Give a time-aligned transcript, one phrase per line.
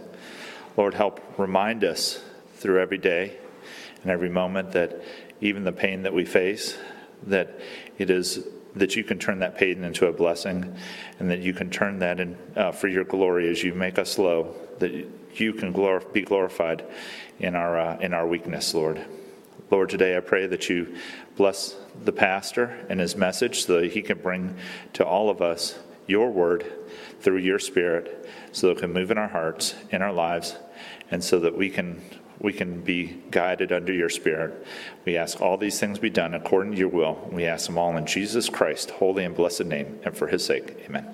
[0.77, 2.23] Lord, help remind us
[2.55, 3.37] through every day
[4.01, 5.01] and every moment that
[5.41, 6.77] even the pain that we face,
[7.27, 7.59] that
[7.97, 10.75] it is that you can turn that pain into a blessing
[11.19, 14.17] and that you can turn that in uh, for your glory as you make us
[14.17, 14.91] low, that
[15.35, 16.85] you can glor- be glorified
[17.39, 19.05] in our, uh, in our weakness, Lord.
[19.71, 20.95] Lord, today I pray that you
[21.37, 24.57] bless the pastor and his message so that he can bring
[24.93, 26.71] to all of us your word
[27.21, 30.55] through your spirit so that it can move in our hearts, in our lives,
[31.09, 32.01] and so that we can
[32.39, 34.65] we can be guided under your spirit.
[35.05, 37.27] We ask all these things be done according to your will.
[37.31, 40.77] We ask them all in Jesus Christ, holy and blessed name, and for his sake.
[40.85, 41.07] Amen.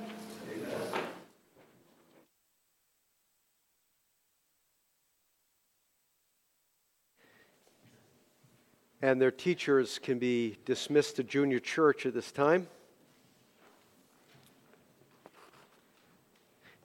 [9.04, 12.68] And their teachers can be dismissed to junior church at this time.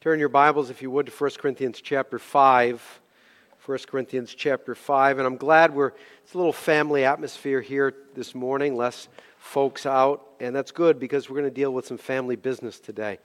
[0.01, 3.01] Turn your Bibles, if you would, to 1 Corinthians chapter 5.
[3.67, 5.19] 1 Corinthians chapter 5.
[5.19, 5.91] And I'm glad we're,
[6.23, 10.25] it's a little family atmosphere here this morning, less folks out.
[10.39, 13.19] And that's good because we're going to deal with some family business today.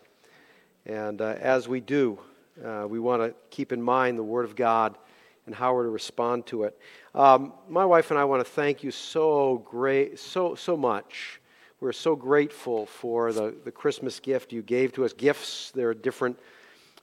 [0.88, 2.18] And uh, as we do,
[2.66, 4.97] uh, we want to keep in mind the Word of God
[5.46, 6.75] and how we're to respond to it.
[7.13, 11.40] Um, my wife and I want to thank you so great, so so much.
[11.79, 15.13] We're so grateful for the, the Christmas gift you gave to us.
[15.13, 16.40] Gifts, there are different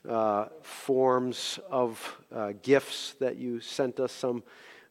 [0.07, 4.43] uh, forms of uh, gifts that you sent us, some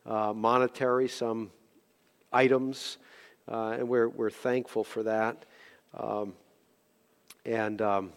[0.04, 1.50] uh, monetary, some
[2.32, 2.98] items,
[3.50, 5.44] uh, and we're, we're thankful for that.
[5.96, 6.34] Um,
[7.46, 8.12] and um,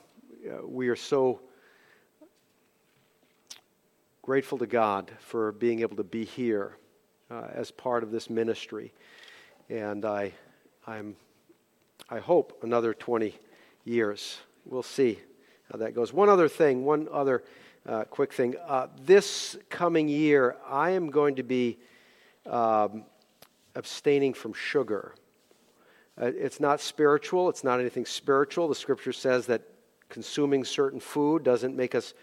[0.64, 1.42] we are so
[4.22, 6.78] grateful to God for being able to be here
[7.30, 8.94] uh, as part of this ministry.
[9.70, 10.34] And I,
[10.86, 11.16] I'm,
[12.10, 13.34] I hope another 20
[13.86, 14.40] years.
[14.66, 15.20] We'll see
[15.78, 16.14] that goes.
[16.14, 17.44] One other thing, one other
[17.88, 18.56] uh, quick thing.
[18.68, 21.80] Uh, this coming year, I am going to be
[22.46, 23.06] um,
[23.76, 25.16] abstaining from sugar.
[26.22, 28.68] Uh, it's not spiritual, it's not anything spiritual.
[28.68, 29.62] The scripture says that
[30.10, 32.14] consuming certain food doesn't make us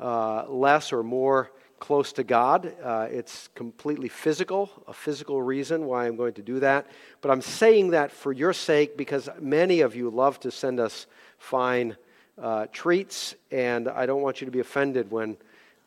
[0.00, 2.74] uh, less or more close to God.
[2.82, 6.86] Uh, it's completely physical, a physical reason why I'm going to do that.
[7.20, 11.06] But I'm saying that for your sake because many of you love to send us
[11.38, 11.96] fine
[12.40, 15.36] uh, treats, and I don't want you to be offended when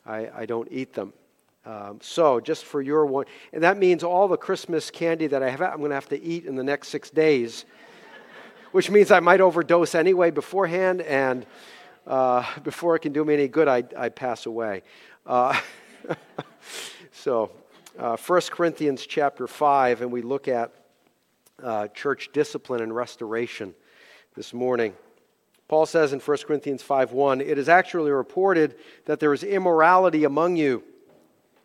[0.04, 1.12] I, I don't eat them.
[1.64, 5.50] Um, so, just for your one, and that means all the Christmas candy that I
[5.50, 7.66] have, I'm going to have to eat in the next six days,
[8.72, 11.44] which means I might overdose anyway beforehand, and
[12.06, 14.82] uh, before it can do me any good, I, I pass away.
[15.26, 15.58] Uh,
[17.12, 17.50] so,
[17.98, 20.72] uh, 1 Corinthians chapter 5, and we look at
[21.62, 23.74] uh, church discipline and restoration
[24.34, 24.94] this morning.
[25.70, 28.74] Paul says in 1 Corinthians 5:1, "It is actually reported
[29.04, 30.82] that there is immorality among you,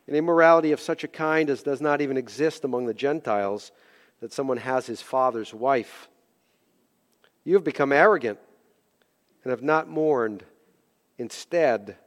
[0.06, 3.72] an immorality of such a kind as does not even exist among the Gentiles,
[4.20, 6.08] that someone has his father's wife.
[7.44, 8.38] You have become arrogant
[9.44, 10.46] and have not mourned.
[11.18, 11.98] Instead,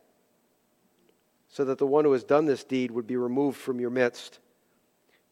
[1.49, 4.39] so that the one who has done this deed would be removed from your midst.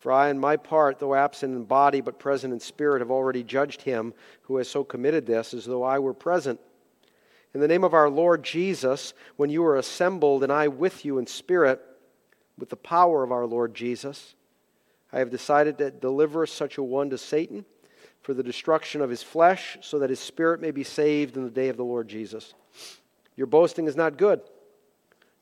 [0.07, 3.43] For I, in my part, though absent in body but present in spirit, have already
[3.43, 6.61] judged him who has so committed this as though I were present.
[7.53, 11.19] In the name of our Lord Jesus, when you are assembled, and I with you
[11.19, 11.81] in spirit,
[12.57, 14.37] with the power of our Lord Jesus,
[15.13, 17.65] I have decided to deliver such a one to Satan,
[18.23, 21.51] for the destruction of his flesh, so that his spirit may be saved in the
[21.51, 22.55] day of the Lord Jesus.
[23.35, 24.41] Your boasting is not good.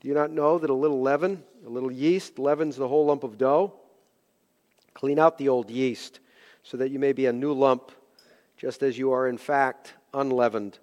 [0.00, 3.24] Do you not know that a little leaven, a little yeast, leavens the whole lump
[3.24, 3.74] of dough?
[4.94, 6.20] Clean out the old yeast,
[6.62, 7.92] so that you may be a new lump,
[8.56, 10.78] just as you are in fact unleavened.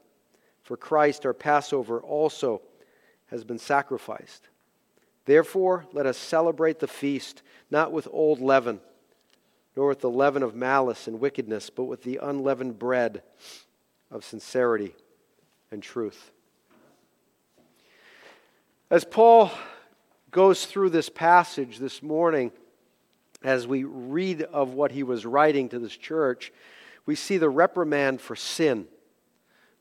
[0.63, 2.61] For Christ, our Passover, also
[3.27, 4.49] has been sacrificed.
[5.25, 8.81] Therefore, let us celebrate the feast, not with old leaven,
[9.75, 13.23] nor with the leaven of malice and wickedness, but with the unleavened bread
[14.11, 14.93] of sincerity
[15.71, 16.31] and truth.
[18.89, 19.51] As Paul
[20.31, 22.51] goes through this passage this morning,
[23.43, 26.51] as we read of what he was writing to this church,
[27.05, 28.88] we see the reprimand for sin.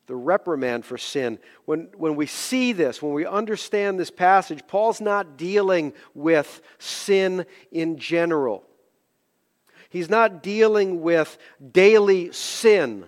[0.07, 1.39] The reprimand for sin.
[1.65, 7.45] When, when we see this, when we understand this passage, Paul's not dealing with sin
[7.71, 8.63] in general.
[9.89, 11.37] He's not dealing with
[11.71, 13.05] daily sin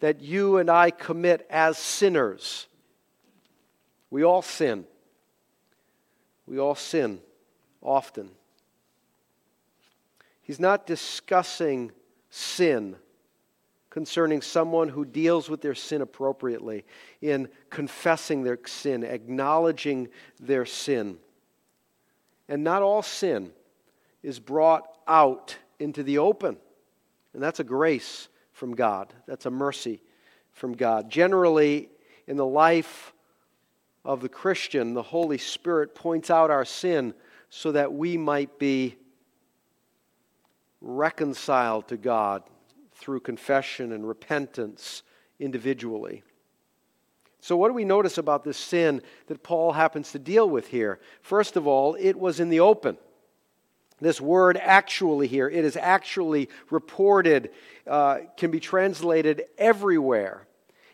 [0.00, 2.66] that you and I commit as sinners.
[4.10, 4.84] We all sin.
[6.46, 7.20] We all sin
[7.80, 8.30] often.
[10.42, 11.92] He's not discussing
[12.30, 12.96] sin
[13.90, 16.84] concerning someone who deals with their sin appropriately,
[17.20, 20.08] in confessing their sin, acknowledging
[20.40, 21.18] their sin.
[22.48, 23.52] And not all sin
[24.22, 26.56] is brought out into the open.
[27.34, 30.00] And that's a grace from God, that's a mercy
[30.52, 31.10] from God.
[31.10, 31.90] Generally,
[32.26, 33.12] in the life
[34.04, 37.14] of the Christian, the Holy Spirit points out our sin
[37.50, 38.96] so that we might be
[40.82, 42.42] reconciled to God
[42.94, 45.02] through confession and repentance
[45.38, 46.22] individually.
[47.40, 51.00] So, what do we notice about this sin that Paul happens to deal with here?
[51.22, 52.98] First of all, it was in the open.
[54.00, 57.50] This word actually here, it is actually reported,
[57.86, 60.46] uh, can be translated everywhere.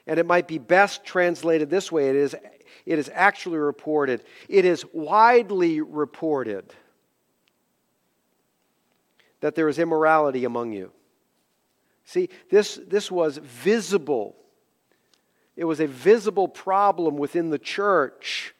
[0.07, 2.35] And it might be best translated this way it is,
[2.87, 6.75] it is actually reported, it is widely reported
[9.41, 10.93] that there is immorality among you.
[12.05, 14.37] See, this, this was visible.
[15.57, 18.55] It was a visible problem within the church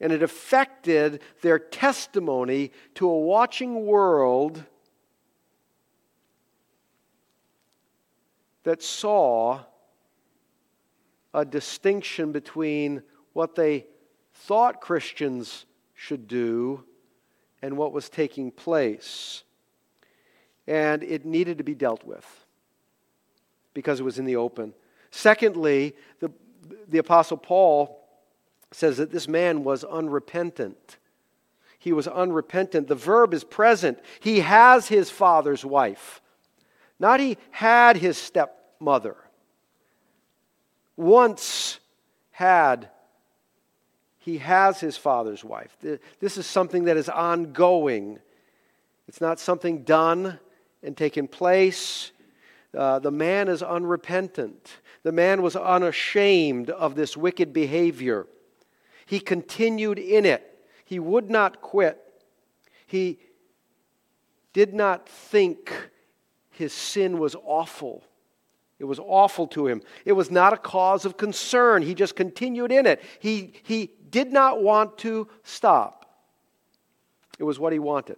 [0.00, 4.64] and it affected their testimony to a watching world
[8.64, 9.60] that saw
[11.34, 13.02] a distinction between
[13.34, 13.86] what they
[14.32, 16.84] thought Christians should do
[17.62, 19.42] and what was taking place.
[20.66, 22.26] And it needed to be dealt with
[23.74, 24.74] because it was in the open.
[25.10, 26.30] Secondly, the,
[26.88, 28.00] the Apostle Paul
[28.72, 30.96] says that this man was unrepentant.
[31.78, 32.88] He was unrepentant.
[32.88, 33.98] The verb is present.
[34.20, 36.20] He has his father's wife,
[36.98, 39.16] not he had his stepmother.
[40.96, 41.80] Once
[42.30, 42.90] had,
[44.20, 45.76] he has his father's wife.
[46.20, 48.18] This is something that is ongoing.
[49.08, 50.38] It's not something done
[50.82, 52.12] and taken place.
[52.76, 54.76] Uh, the man is unrepentant.
[55.02, 58.26] The man was unashamed of this wicked behavior.
[59.06, 60.46] He continued in it.
[60.84, 61.98] He would not quit.
[62.86, 63.18] He
[64.52, 65.72] did not think
[66.50, 68.04] his sin was awful.
[68.80, 69.82] It was awful to him.
[70.06, 71.82] It was not a cause of concern.
[71.82, 73.02] He just continued in it.
[73.20, 76.06] He, he did not want to stop.
[77.38, 78.16] It was what he wanted.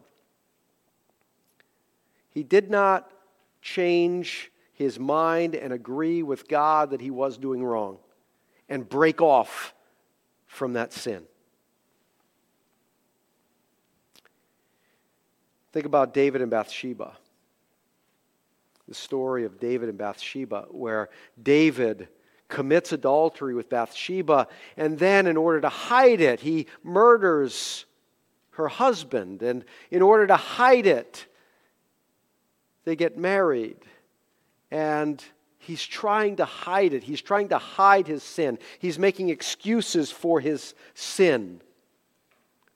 [2.30, 3.10] He did not
[3.60, 7.98] change his mind and agree with God that he was doing wrong
[8.68, 9.74] and break off
[10.46, 11.24] from that sin.
[15.72, 17.16] Think about David and Bathsheba.
[18.92, 21.08] The story of David and Bathsheba, where
[21.42, 22.08] David
[22.48, 27.86] commits adultery with Bathsheba, and then, in order to hide it, he murders
[28.50, 29.42] her husband.
[29.42, 31.26] And in order to hide it,
[32.84, 33.78] they get married.
[34.70, 35.24] And
[35.58, 37.04] He's trying to hide it.
[37.04, 38.58] He's trying to hide his sin.
[38.78, 41.62] He's making excuses for his sin.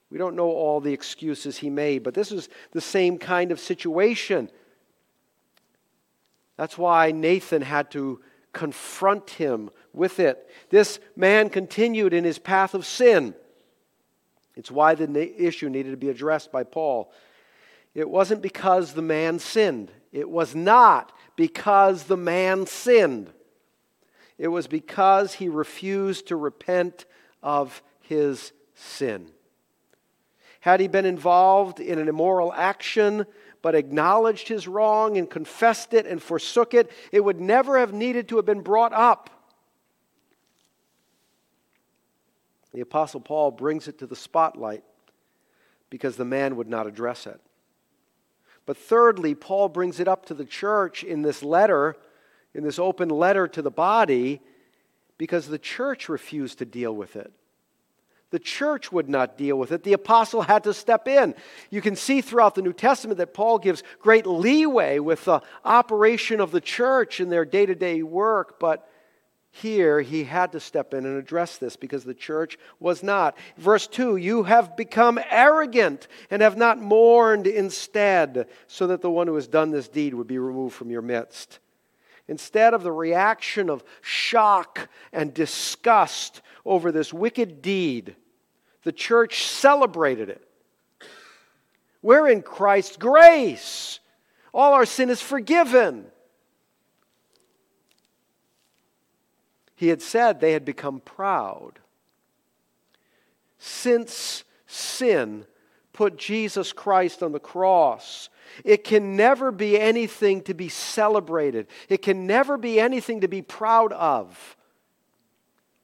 [0.09, 3.61] We don't know all the excuses he made, but this is the same kind of
[3.61, 4.51] situation.
[6.57, 8.21] That's why Nathan had to
[8.53, 10.49] confront him with it.
[10.71, 13.35] This man continued in his path of sin.
[14.57, 17.13] It's why the issue needed to be addressed by Paul.
[17.95, 19.91] It wasn't because the man sinned.
[20.13, 23.31] It was not because the man sinned.
[24.39, 27.05] It was because he refused to repent
[27.43, 29.31] of his sin.
[30.61, 33.27] Had he been involved in an immoral action,
[33.67, 38.29] but acknowledged his wrong and confessed it and forsook it, it would never have needed
[38.29, 39.29] to have been brought up.
[42.73, 44.85] The Apostle Paul brings it to the spotlight
[45.91, 47.41] because the man would not address it.
[48.67, 51.97] But thirdly, Paul brings it up to the church in this letter,
[52.55, 54.43] in this open letter to the body,
[55.19, 57.33] because the church refused to deal with it.
[58.31, 59.85] The church would not deal with it.
[59.85, 61.35] The apostle had to step in.
[61.71, 66.41] You can see throughout the New Testament that Paul gives great leeway with the operation
[66.41, 68.89] of the church in their day to day work, but
[69.57, 73.39] here he had to step in and address this because the church was not.
[73.57, 79.29] Verse 2 You have become arrogant and have not mourned instead, so that the one
[79.29, 81.61] who has done this deed would be removed from your midst.
[82.29, 88.17] Instead of the reaction of shock and disgust over this wicked deed,
[88.83, 90.47] the church celebrated it.
[92.03, 94.01] We're in Christ's grace.
[94.53, 96.07] All our sin is forgiven.
[99.77, 101.79] He had said they had become proud.
[103.59, 105.47] Since sin
[105.93, 108.29] put Jesus Christ on the cross,
[108.65, 111.67] it can never be anything to be celebrated.
[111.89, 114.57] It can never be anything to be proud of.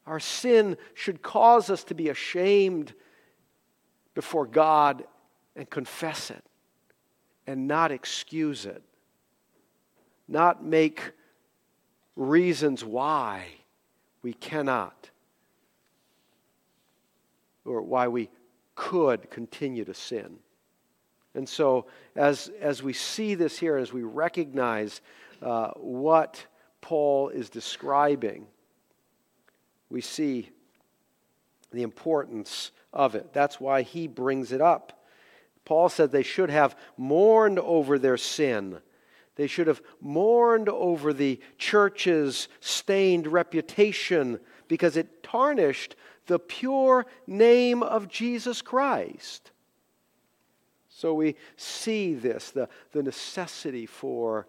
[0.06, 2.92] Our sin should cause us to be ashamed
[4.14, 5.04] before God
[5.54, 6.44] and confess it
[7.46, 8.82] and not excuse it,
[10.28, 11.12] not make
[12.16, 13.46] reasons why
[14.22, 15.10] we cannot,
[17.64, 18.28] or why we
[18.74, 20.38] could continue to sin.
[21.34, 25.00] And so, as, as we see this here, as we recognize
[25.40, 26.44] uh, what
[26.80, 28.46] Paul is describing,
[29.92, 30.50] we see
[31.70, 33.32] the importance of it.
[33.32, 35.04] That's why he brings it up.
[35.64, 38.80] Paul said they should have mourned over their sin
[39.36, 45.96] they should have mourned over the church's stained reputation because it tarnished
[46.26, 49.50] the pure name of Jesus Christ.
[50.88, 54.46] So we see this the, the necessity for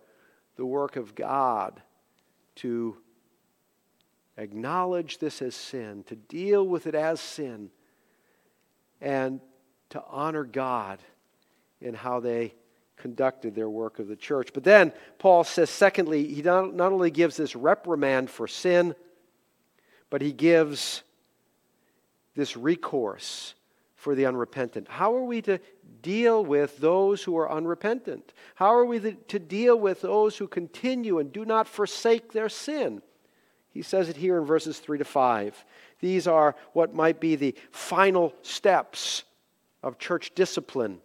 [0.58, 1.82] the work of God
[2.56, 2.98] to
[4.38, 7.70] acknowledge this as sin, to deal with it as sin,
[9.02, 9.40] and
[9.90, 11.00] to honor God
[11.82, 12.54] in how they
[12.98, 14.52] conducted their work of the church.
[14.54, 18.96] But then Paul says, secondly, he not, only gives this reprimand for sin,
[20.10, 21.04] but he gives
[22.36, 23.56] this recourse
[23.96, 24.88] for the unrepentant.
[24.88, 25.60] How are we to
[26.02, 28.34] deal with those who are unrepentant?
[28.56, 33.02] How are we to deal with those who continue and do not forsake their sin?
[33.74, 35.66] He says it here in verses 3 to 5.
[36.00, 39.24] These are what might be the final steps
[39.82, 41.00] of church discipline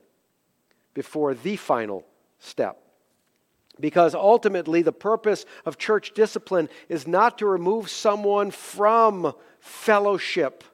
[0.93, 2.05] before the final
[2.39, 2.83] step.
[3.81, 10.65] Because ultimately, the purpose of church discipline is not to remove someone from fellowship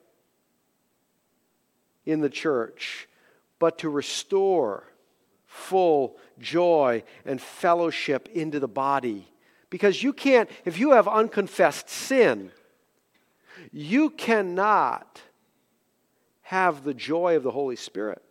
[2.07, 3.09] in the church,
[3.59, 4.85] but to restore
[5.47, 9.29] full joy and fellowship into the body.
[9.75, 12.53] Because you can't, if you have unconfessed sin,
[13.73, 15.21] you cannot
[16.43, 18.23] have the joy of the Holy Spirit.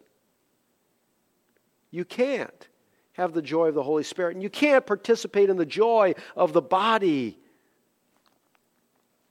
[1.91, 2.69] You can't
[3.11, 6.53] have the joy of the Holy Spirit, and you can't participate in the joy of
[6.53, 7.37] the body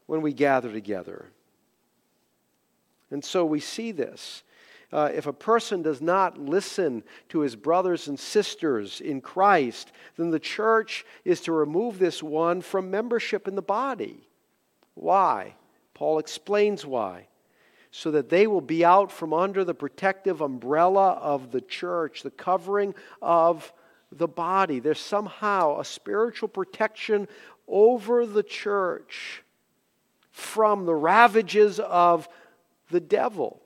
[0.04, 1.30] when we gather together.
[3.10, 4.42] And so we see this.
[4.92, 10.30] Uh, if a person does not listen to his brothers and sisters in Christ, then
[10.30, 14.28] the church is to remove this one from membership in the body.
[14.94, 15.54] Why?
[15.94, 17.28] Paul explains why
[17.94, 22.30] so that they will be out from under the protective umbrella of the church, the
[22.30, 23.70] covering of
[24.10, 24.80] the body.
[24.80, 27.28] There's somehow a spiritual protection
[27.68, 29.42] over the church
[30.30, 32.28] from the ravages of
[32.90, 33.61] the devil.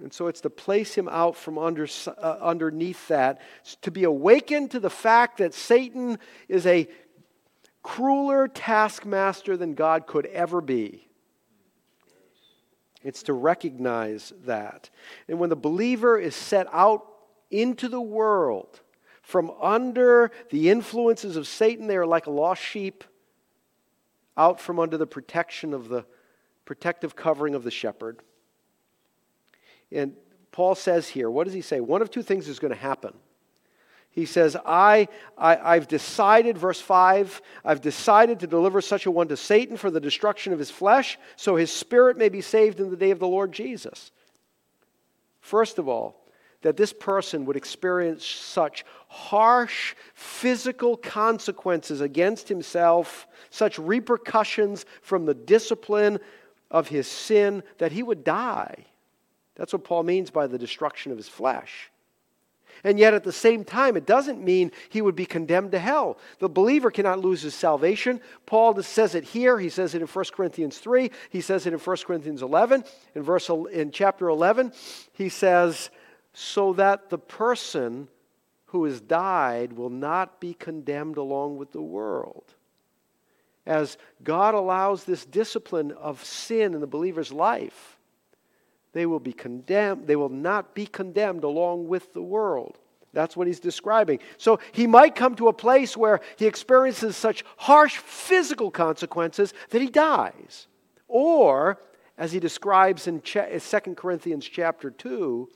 [0.00, 3.40] And so it's to place him out from under, uh, underneath that,
[3.82, 6.88] to be awakened to the fact that Satan is a
[7.82, 11.08] crueler taskmaster than God could ever be.
[13.02, 14.90] It's to recognize that.
[15.28, 17.06] And when the believer is set out
[17.50, 18.80] into the world
[19.22, 23.04] from under the influences of Satan, they are like a lost sheep
[24.36, 26.04] out from under the protection of the
[26.64, 28.20] protective covering of the shepherd.
[29.92, 30.14] And
[30.52, 31.80] Paul says here, what does he say?
[31.80, 33.14] One of two things is going to happen.
[34.10, 39.28] He says, I, I, have decided, verse 5, I've decided to deliver such a one
[39.28, 42.90] to Satan for the destruction of his flesh, so his spirit may be saved in
[42.90, 44.10] the day of the Lord Jesus.
[45.40, 46.28] First of all,
[46.62, 55.34] that this person would experience such harsh physical consequences against himself, such repercussions from the
[55.34, 56.18] discipline
[56.70, 58.86] of his sin, that he would die.
[59.58, 61.90] That's what Paul means by the destruction of his flesh.
[62.84, 66.16] And yet, at the same time, it doesn't mean he would be condemned to hell.
[66.38, 68.20] The believer cannot lose his salvation.
[68.46, 69.58] Paul says it here.
[69.58, 71.10] He says it in 1 Corinthians 3.
[71.30, 72.84] He says it in 1 Corinthians 11.
[73.16, 74.72] In, verse, in chapter 11,
[75.12, 75.90] he says,
[76.32, 78.08] So that the person
[78.66, 82.44] who has died will not be condemned along with the world.
[83.66, 87.97] As God allows this discipline of sin in the believer's life,
[88.98, 90.06] they will be condemned.
[90.06, 92.76] They will not be condemned along with the world.
[93.12, 94.18] That's what he's describing.
[94.36, 99.80] So he might come to a place where he experiences such harsh physical consequences that
[99.80, 100.66] he dies.
[101.06, 101.80] Or,
[102.18, 103.40] as he describes in 2
[103.96, 105.48] Corinthians chapter 2,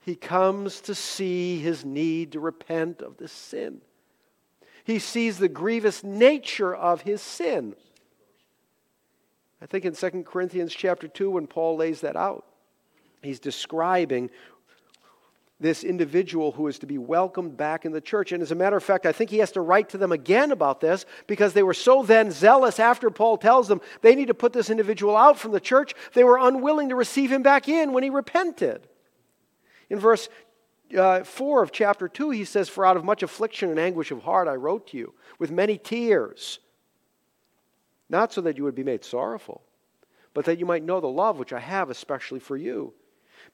[0.00, 3.80] he comes to see his need to repent of this sin.
[4.84, 7.74] He sees the grievous nature of his sin.
[9.60, 12.44] I think in 2 Corinthians chapter 2, when Paul lays that out,
[13.22, 14.30] he's describing
[15.60, 18.30] this individual who is to be welcomed back in the church.
[18.30, 20.52] And as a matter of fact, I think he has to write to them again
[20.52, 24.34] about this because they were so then zealous after Paul tells them they need to
[24.34, 27.92] put this individual out from the church, they were unwilling to receive him back in
[27.92, 28.86] when he repented.
[29.90, 30.28] In verse
[30.96, 34.22] uh, 4 of chapter 2, he says, For out of much affliction and anguish of
[34.22, 36.60] heart I wrote to you, with many tears,
[38.08, 39.62] not so that you would be made sorrowful,
[40.34, 42.94] but that you might know the love which I have especially for you.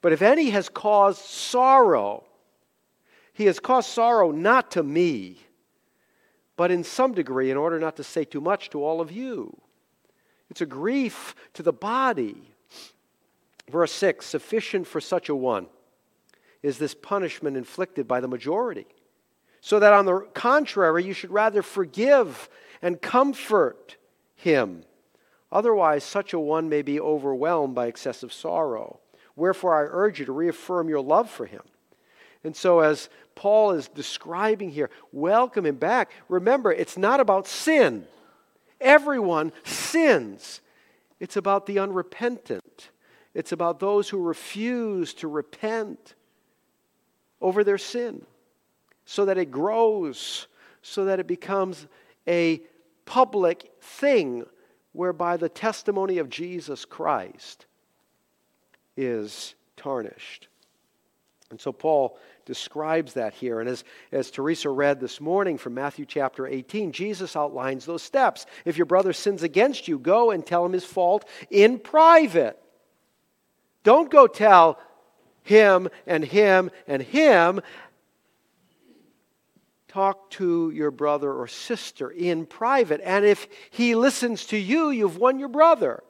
[0.01, 2.25] But if any has caused sorrow,
[3.33, 5.39] he has caused sorrow not to me,
[6.55, 9.57] but in some degree, in order not to say too much to all of you.
[10.49, 12.49] It's a grief to the body.
[13.69, 15.67] Verse 6 Sufficient for such a one
[16.63, 18.87] is this punishment inflicted by the majority.
[19.61, 22.49] So that on the contrary, you should rather forgive
[22.81, 23.97] and comfort
[24.35, 24.83] him.
[25.51, 28.99] Otherwise, such a one may be overwhelmed by excessive sorrow.
[29.35, 31.61] Wherefore, I urge you to reaffirm your love for him.
[32.43, 36.11] And so, as Paul is describing here, welcome him back.
[36.29, 38.05] Remember, it's not about sin.
[38.79, 40.61] Everyone sins.
[41.19, 42.91] It's about the unrepentant.
[43.33, 46.15] It's about those who refuse to repent
[47.41, 48.25] over their sin
[49.05, 50.47] so that it grows,
[50.81, 51.87] so that it becomes
[52.27, 52.61] a
[53.05, 54.45] public thing
[54.93, 57.65] whereby the testimony of Jesus Christ
[58.97, 60.47] is tarnished.
[61.51, 63.59] And so Paul describes that here.
[63.59, 68.45] And as, as Teresa read this morning from Matthew chapter 18, Jesus outlines those steps.
[68.65, 72.61] If your brother sins against you, go and tell him his fault in private.
[73.83, 74.79] Don't go tell
[75.43, 77.61] him and him and him.
[79.87, 82.99] Talk to your brother or sister in private.
[83.03, 86.03] And if he listens to you, you've won your brother.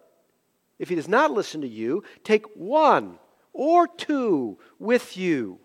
[0.78, 3.18] If he does not listen to you, take one
[3.54, 5.60] or two with you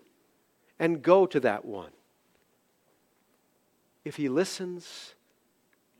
[0.79, 1.91] and go to that one.
[4.03, 5.13] If he listens,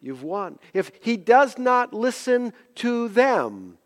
[0.02, 0.60] you've won.
[0.74, 3.78] If he does not listen to them,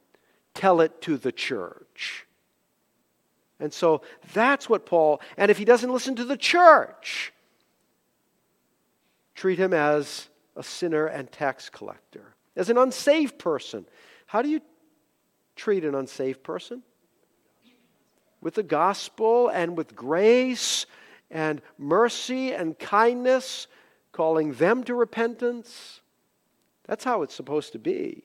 [0.54, 2.26] tell it to the church.
[3.60, 4.02] And so
[4.34, 7.34] that's what Paul, and if he doesn't listen to the church,
[9.34, 13.86] treat him as a sinner and tax collector, as an unsaved person.
[14.28, 14.62] How do you
[15.56, 16.84] treat an unsaved person?
[18.42, 20.86] With the gospel and with grace
[21.32, 23.68] and mercy and kindness,
[24.12, 26.02] calling them to repentance.
[26.86, 28.24] That's how it's supposed to be.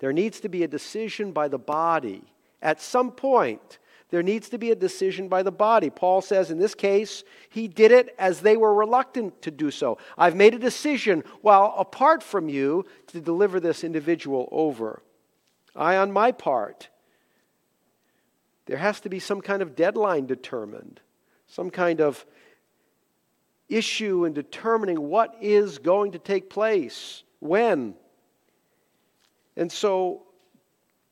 [0.00, 2.24] There needs to be a decision by the body
[2.60, 3.78] at some point.
[4.10, 5.88] There needs to be a decision by the body.
[5.90, 9.98] Paul says in this case, he did it as they were reluctant to do so.
[10.18, 15.02] I've made a decision while apart from you to deliver this individual over.
[15.76, 16.88] I, on my part,
[18.66, 21.00] there has to be some kind of deadline determined,
[21.46, 22.24] some kind of
[23.68, 27.94] issue in determining what is going to take place, when.
[29.56, 30.22] And so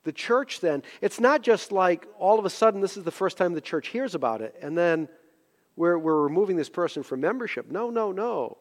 [0.04, 3.36] the church then, it's not just like all of a sudden this is the first
[3.36, 5.08] time the church hears about it and then
[5.76, 7.70] we're, we're removing this person from membership.
[7.70, 8.58] No, no, no.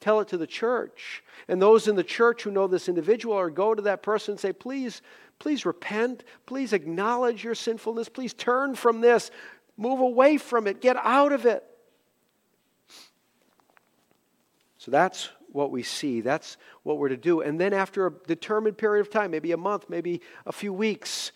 [0.00, 1.22] Tell it to the church.
[1.48, 4.40] And those in the church who know this individual or go to that person and
[4.40, 5.02] say, please,
[5.38, 6.24] please repent.
[6.44, 8.08] Please acknowledge your sinfulness.
[8.08, 9.30] Please turn from this.
[9.76, 10.80] Move away from it.
[10.80, 11.64] Get out of it.
[14.78, 16.20] So that's what we see.
[16.20, 17.40] That's what we're to do.
[17.40, 21.32] And then, after a determined period of time, maybe a month, maybe a few weeks,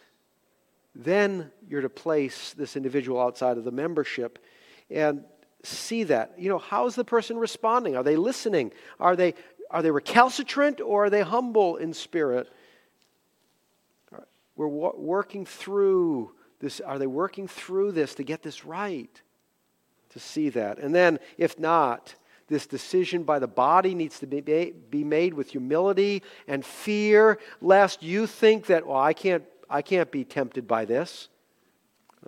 [0.95, 4.39] then you're to place this individual outside of the membership
[4.91, 5.25] and
[5.63, 6.35] see that.
[6.39, 7.97] You know, how's the person responding?
[7.97, 8.73] Are they listening?
[8.99, 9.35] Are they,
[9.71, 12.51] are they recalcitrant or are they humble in spirit?
[14.57, 16.81] We're working through this.
[16.81, 19.23] Are they working through this to get this right?
[20.11, 20.79] To see that.
[20.79, 22.15] And then, if not,
[22.49, 28.03] this decision by the body needs to be, be made with humility and fear, lest
[28.03, 31.29] you think that, well, I can't, I can't be tempted by this.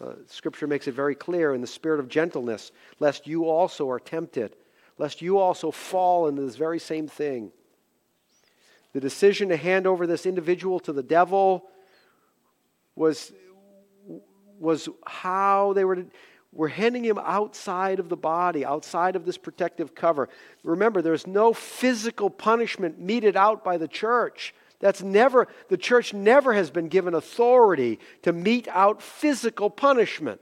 [0.01, 4.01] Uh, scripture makes it very clear in the spirit of gentleness, lest you also are
[4.01, 4.57] tempted,
[4.97, 7.53] lest you also fall into this very same thing.
[8.95, 11.69] The decision to hand over this individual to the devil
[12.95, 13.33] was,
[14.59, 16.05] was how they were.
[16.55, 20.29] We're handing him outside of the body, outside of this protective cover.
[20.63, 24.55] Remember, there's no physical punishment meted out by the church.
[24.83, 30.41] That's never, the church never has been given authority to mete out physical punishment.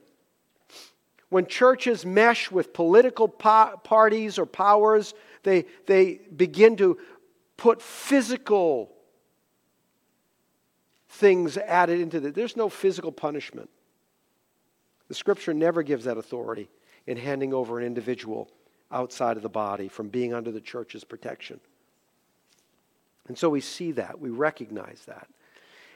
[1.28, 6.98] When churches mesh with political po- parties or powers, they, they begin to
[7.58, 8.90] put physical
[11.10, 12.34] things added into it.
[12.34, 13.68] There's no physical punishment.
[15.08, 16.70] The scripture never gives that authority
[17.06, 18.50] in handing over an individual
[18.90, 21.60] outside of the body from being under the church's protection.
[23.30, 25.28] And so we see that, we recognize that.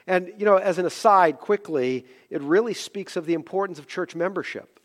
[0.07, 4.15] And, you know, as an aside, quickly, it really speaks of the importance of church
[4.15, 4.79] membership.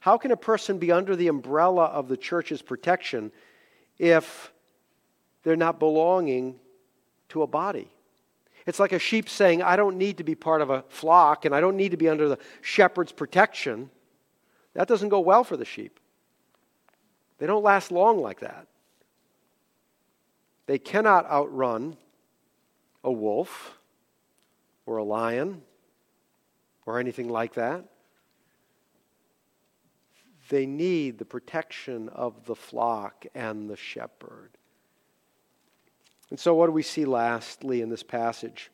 [0.00, 3.30] How can a person be under the umbrella of the church's protection
[3.98, 4.54] if
[5.42, 6.58] they're not belonging
[7.28, 7.90] to a body?
[8.64, 11.54] It's like a sheep saying, I don't need to be part of a flock and
[11.54, 13.90] I don't need to be under the shepherd's protection.
[14.72, 16.00] That doesn't go well for the sheep.
[17.36, 18.66] They don't last long like that.
[20.66, 21.96] They cannot outrun
[23.02, 23.78] a wolf
[24.86, 25.62] or a lion
[26.86, 27.84] or anything like that.
[30.48, 34.50] They need the protection of the flock and the shepherd.
[36.30, 38.70] And so, what do we see lastly in this passage?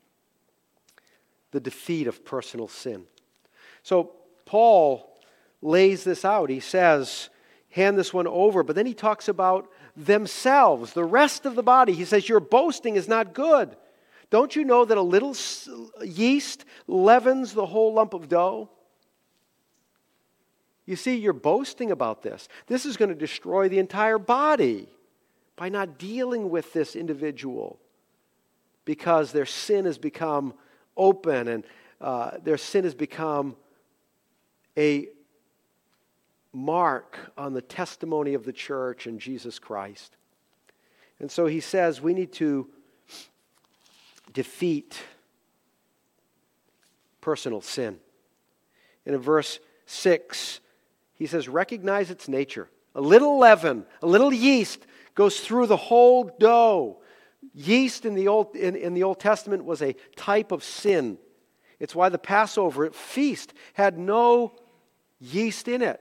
[1.53, 3.05] The defeat of personal sin.
[3.83, 4.13] So,
[4.47, 5.19] Paul
[5.63, 6.51] lays this out.
[6.51, 7.29] He says,
[7.71, 11.93] hand this one over, but then he talks about themselves, the rest of the body.
[11.93, 13.77] He says, Your boasting is not good.
[14.31, 15.35] Don't you know that a little
[16.05, 18.71] yeast leavens the whole lump of dough?
[20.87, 22.49] You see, you're boasting about this.
[22.67, 24.89] This is going to destroy the entire body
[25.57, 27.79] by not dealing with this individual
[28.85, 30.55] because their sin has become
[30.97, 31.65] open and
[32.01, 33.57] uh, their sin has become
[34.77, 35.09] a
[36.53, 40.17] mark on the testimony of the church and Jesus Christ.
[41.19, 42.69] And so he says we need to
[44.33, 44.99] defeat
[47.21, 47.99] personal sin.
[49.07, 50.61] And in verse 6,
[51.15, 52.69] he says, recognize its nature.
[52.95, 56.99] A little leaven, a little yeast goes through the whole dough.
[57.55, 61.19] Yeast in the Old, in, in the Old Testament was a type of sin.
[61.79, 64.53] It's why the Passover feast had no
[65.19, 66.01] yeast in it.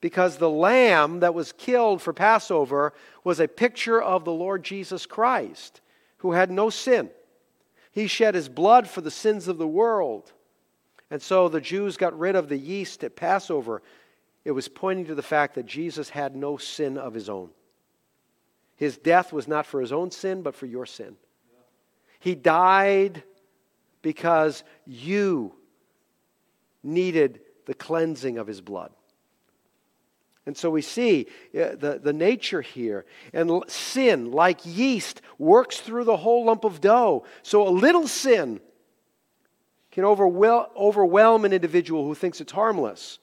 [0.00, 2.92] Because the lamb that was killed for Passover
[3.24, 5.80] was a picture of the Lord Jesus Christ,
[6.18, 7.10] who had no sin.
[7.90, 10.32] He shed his blood for the sins of the world.
[11.10, 13.82] And so the Jews got rid of the yeast at Passover.
[14.44, 17.50] It was pointing to the fact that Jesus had no sin of his own.
[18.76, 21.16] His death was not for his own sin, but for your sin.
[22.20, 23.24] He died
[24.02, 25.52] because you
[26.82, 28.92] needed the cleansing of his blood.
[30.48, 33.04] And so we see uh, the, the nature here.
[33.34, 37.26] And sin, like yeast, works through the whole lump of dough.
[37.42, 38.58] So a little sin
[39.90, 43.18] can overwhelm an individual who thinks it's harmless.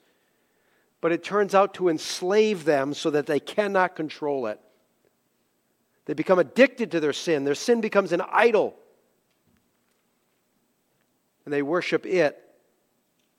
[1.02, 4.60] But it turns out to enslave them so that they cannot control it.
[6.06, 7.44] They become addicted to their sin.
[7.44, 8.76] Their sin becomes an idol.
[11.44, 12.40] And they worship it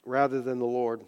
[0.05, 1.03] rather than the Lord.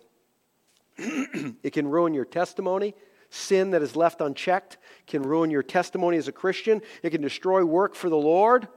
[1.63, 2.95] it can ruin your testimony.
[3.31, 6.83] Sin that is left unchecked can ruin your testimony as a Christian.
[7.03, 8.69] It can destroy work for the Lord.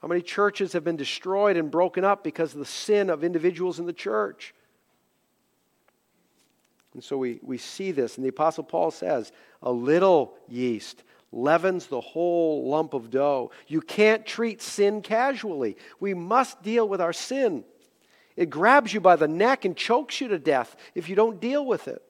[0.00, 3.78] How many churches have been destroyed and broken up because of the sin of individuals
[3.78, 4.54] in the church?
[6.92, 8.16] And so we, we see this.
[8.16, 13.50] And the Apostle Paul says, a little yeast leavens the whole lump of dough.
[13.66, 15.76] You can't treat sin casually.
[15.98, 17.64] We must deal with our sin.
[18.36, 21.64] It grabs you by the neck and chokes you to death if you don't deal
[21.64, 22.02] with it.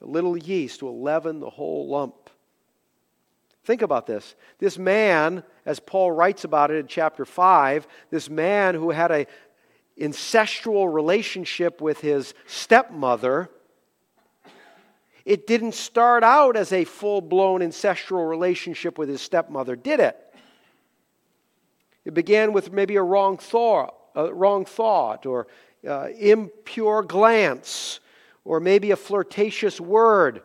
[0.00, 2.30] A little yeast will leaven the whole lump.
[3.64, 4.36] Think about this.
[4.58, 9.26] This man, as Paul writes about it in chapter 5, this man who had a
[9.98, 13.50] incestual relationship with his stepmother,
[15.24, 20.16] it didn't start out as a full blown incestual relationship with his stepmother, did it?
[22.04, 25.46] It began with maybe a wrong thought, a wrong thought or
[25.86, 28.00] uh, impure glance,
[28.44, 30.42] or maybe a flirtatious word.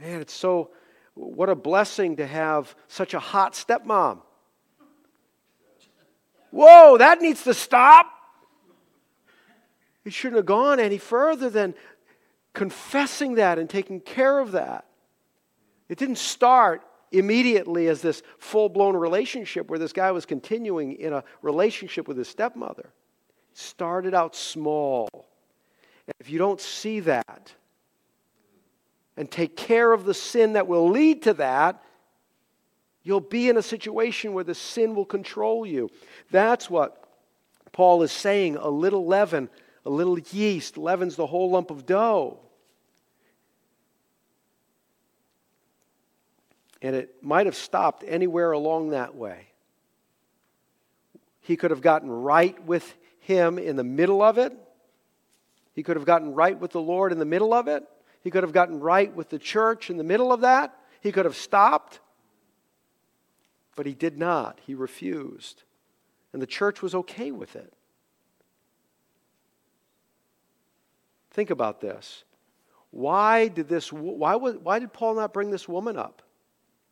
[0.00, 0.70] Man, it's so,
[1.14, 4.20] what a blessing to have such a hot stepmom.
[6.50, 8.06] Whoa, that needs to stop.
[10.04, 11.74] It shouldn't have gone any further than
[12.54, 14.86] confessing that and taking care of that.
[15.88, 21.12] It didn't start immediately as this full blown relationship where this guy was continuing in
[21.12, 22.90] a relationship with his stepmother.
[23.50, 25.08] It started out small.
[25.12, 27.52] And if you don't see that
[29.16, 31.82] and take care of the sin that will lead to that,
[33.02, 35.90] you'll be in a situation where the sin will control you.
[36.30, 37.04] That's what
[37.72, 38.56] Paul is saying.
[38.56, 39.48] A little leaven,
[39.84, 42.38] a little yeast leavens the whole lump of dough.
[46.80, 49.48] And it might have stopped anywhere along that way.
[51.40, 54.52] He could have gotten right with him in the middle of it.
[55.74, 57.84] He could have gotten right with the Lord in the middle of it.
[58.22, 60.76] He could have gotten right with the church in the middle of that.
[61.00, 62.00] He could have stopped.
[63.76, 64.60] But he did not.
[64.66, 65.62] He refused.
[66.32, 67.72] And the church was okay with it.
[71.30, 72.24] Think about this.
[72.90, 76.22] Why did this why, was, why did Paul not bring this woman up?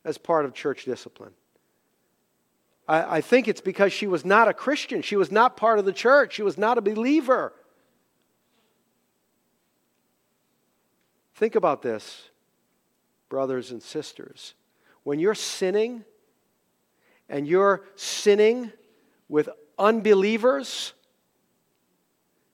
[0.06, 1.32] As part of church discipline.
[2.88, 5.02] I, I think it's because she was not a Christian.
[5.02, 6.34] She was not part of the church.
[6.34, 7.52] She was not a believer.
[11.34, 12.30] Think about this,
[13.28, 14.54] brothers and sisters.
[15.02, 16.04] When you're sinning
[17.28, 18.72] and you're sinning
[19.28, 20.94] with unbelievers,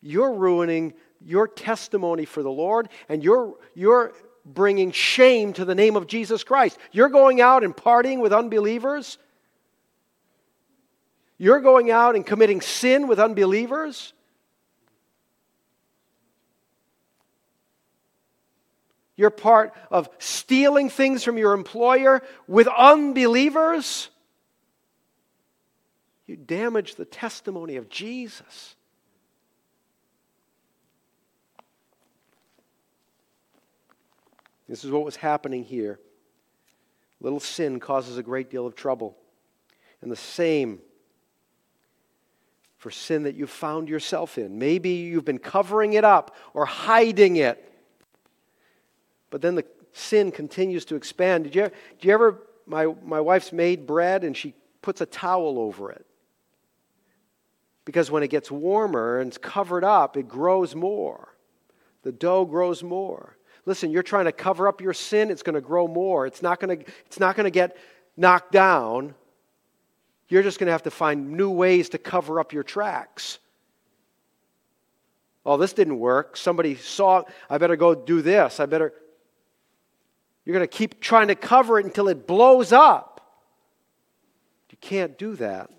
[0.00, 5.96] you're ruining your testimony for the Lord and you're, you're bringing shame to the name
[5.96, 6.78] of Jesus Christ.
[6.90, 9.18] You're going out and partying with unbelievers.
[11.38, 14.12] You're going out and committing sin with unbelievers.
[19.16, 24.08] You're part of stealing things from your employer with unbelievers.
[26.26, 28.74] You damage the testimony of Jesus.
[34.68, 35.98] This is what was happening here.
[37.20, 39.16] Little sin causes a great deal of trouble.
[40.00, 40.80] And the same
[42.78, 44.58] for sin that you've found yourself in.
[44.58, 47.72] Maybe you've been covering it up or hiding it.
[49.30, 51.44] But then the sin continues to expand.
[51.44, 55.58] Did you, did you ever, my, my wife's made bread and she puts a towel
[55.58, 56.04] over it.
[57.84, 61.34] Because when it gets warmer and it's covered up, it grows more.
[62.02, 63.36] The dough grows more.
[63.64, 66.26] Listen, you're trying to cover up your sin, it's going to grow more.
[66.26, 67.76] It's not going to, it's not going to get
[68.16, 69.14] knocked down.
[70.28, 73.38] You're just going to have to find new ways to cover up your tracks.
[75.44, 76.36] Oh, this didn't work.
[76.36, 78.60] Somebody saw, I better go do this.
[78.60, 78.92] I better.
[80.44, 83.20] You're going to keep trying to cover it until it blows up.
[84.70, 85.70] You can't do that.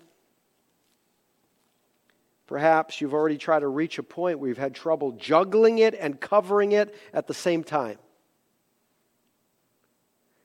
[2.46, 6.20] Perhaps you've already tried to reach a point where you've had trouble juggling it and
[6.20, 7.98] covering it at the same time.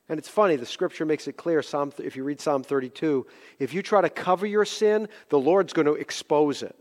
[0.08, 3.26] And it's funny, the scripture makes it clear, Psalm, if you read Psalm 32,
[3.60, 6.74] if you try to cover your sin, the Lord's going to expose it.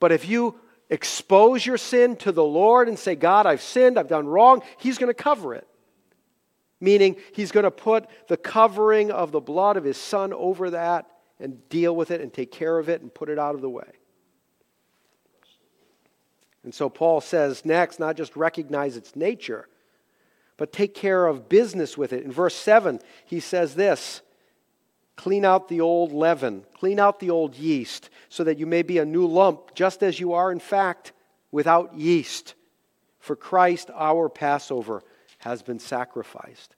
[0.00, 0.58] But if you
[0.90, 4.98] expose your sin to the Lord and say, God, I've sinned, I've done wrong, He's
[4.98, 5.68] going to cover it.
[6.80, 11.06] Meaning, He's going to put the covering of the blood of His Son over that
[11.38, 13.70] and deal with it and take care of it and put it out of the
[13.70, 13.92] way.
[16.64, 19.68] And so Paul says next, not just recognize its nature,
[20.56, 22.24] but take care of business with it.
[22.24, 24.22] In verse 7, he says this
[25.16, 28.98] Clean out the old leaven, clean out the old yeast, so that you may be
[28.98, 31.12] a new lump, just as you are, in fact,
[31.52, 32.54] without yeast.
[33.20, 35.02] For Christ, our Passover,
[35.38, 36.74] has been sacrificed.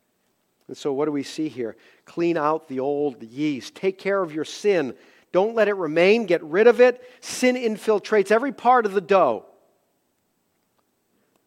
[0.69, 1.77] And so, what do we see here?
[2.05, 3.75] Clean out the old yeast.
[3.75, 4.95] Take care of your sin.
[5.33, 6.27] Don't let it remain.
[6.27, 7.03] Get rid of it.
[7.21, 9.47] Sin infiltrates every part of the dough.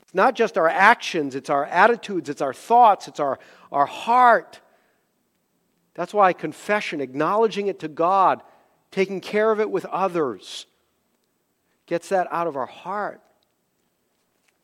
[0.10, 3.38] It's not just our actions, it's our attitudes, it's our thoughts, it's our,
[3.72, 4.60] our heart.
[5.93, 8.41] That's why confession, acknowledging it to God,
[8.89, 10.65] taking care of it with others,
[11.86, 13.22] gets that out of our heart.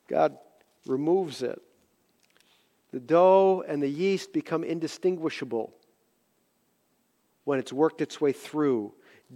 [0.07, 0.35] God
[0.87, 1.61] removes it.
[2.91, 5.75] The dough and the yeast become indistinguishable.
[7.43, 8.91] when it's worked its way through.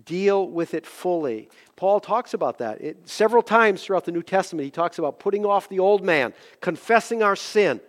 [0.06, 1.50] Deal with it fully.
[1.76, 2.82] Paul talks about that.
[2.82, 6.34] It, several times throughout the New Testament, he talks about putting off the old man,
[6.62, 7.82] confessing our sin,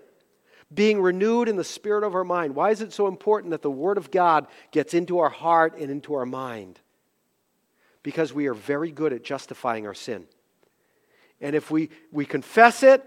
[0.72, 2.54] being renewed in the spirit of our mind.
[2.54, 5.90] Why is it so important that the Word of God gets into our heart and
[5.90, 6.80] into our mind?
[8.02, 10.26] Because we are very good at justifying our sin.
[11.40, 13.04] And if we, we confess it,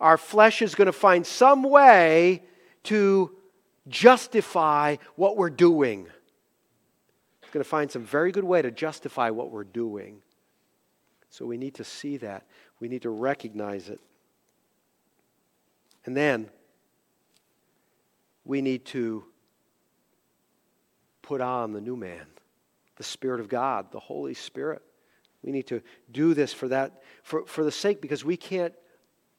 [0.00, 2.42] our flesh is going to find some way
[2.84, 3.30] to
[3.88, 6.06] justify what we're doing.
[7.52, 10.22] Going to find some very good way to justify what we're doing.
[11.28, 12.46] So we need to see that.
[12.80, 14.00] We need to recognize it.
[16.06, 16.48] And then
[18.46, 19.24] we need to
[21.20, 22.24] put on the new man,
[22.96, 24.80] the Spirit of God, the Holy Spirit.
[25.42, 28.74] We need to do this for that, for, for the sake, because we can't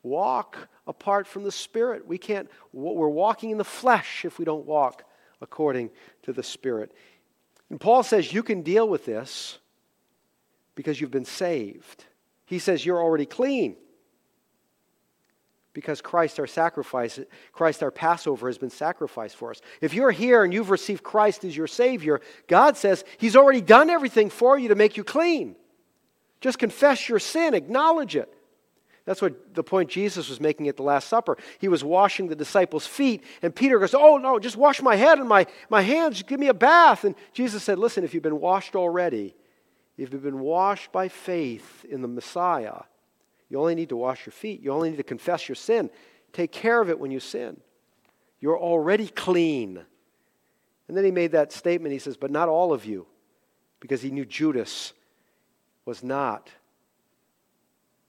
[0.04, 2.08] walk apart from the Spirit.
[2.08, 5.04] We can't, we're walking in the flesh if we don't walk
[5.42, 5.90] according
[6.22, 6.92] to the Spirit.
[7.74, 9.58] And Paul says you can deal with this
[10.76, 12.06] because you've been saved.
[12.46, 13.78] He says you're already clean
[15.74, 17.20] because Christ our sacrifice,
[17.52, 19.60] Christ our Passover has been sacrificed for us.
[19.82, 23.90] If you're here and you've received Christ as your Savior, God says He's already done
[23.90, 25.56] everything for you to make you clean.
[26.42, 28.32] Just confess your sin, acknowledge it.
[29.06, 31.38] That's what the point Jesus was making at the Last Supper.
[31.60, 35.20] He was washing the disciples' feet, and Peter goes, Oh, no, just wash my head
[35.20, 37.04] and my, my hands, give me a bath.
[37.04, 39.36] And Jesus said, Listen, if you've been washed already,
[39.98, 42.84] if you've been washed by faith in the Messiah,
[43.50, 44.62] you only need to wash your feet.
[44.62, 45.90] You only need to confess your sin.
[46.32, 47.60] Take care of it when you sin.
[48.40, 49.84] You're already clean.
[50.88, 51.92] And then he made that statement.
[51.92, 53.06] He says, But not all of you,
[53.82, 54.94] because he knew Judas
[55.86, 56.50] was not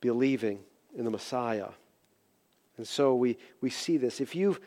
[0.00, 0.60] believing
[0.96, 1.68] in the Messiah.
[2.76, 4.20] And so we, we see this.
[4.20, 4.60] If you've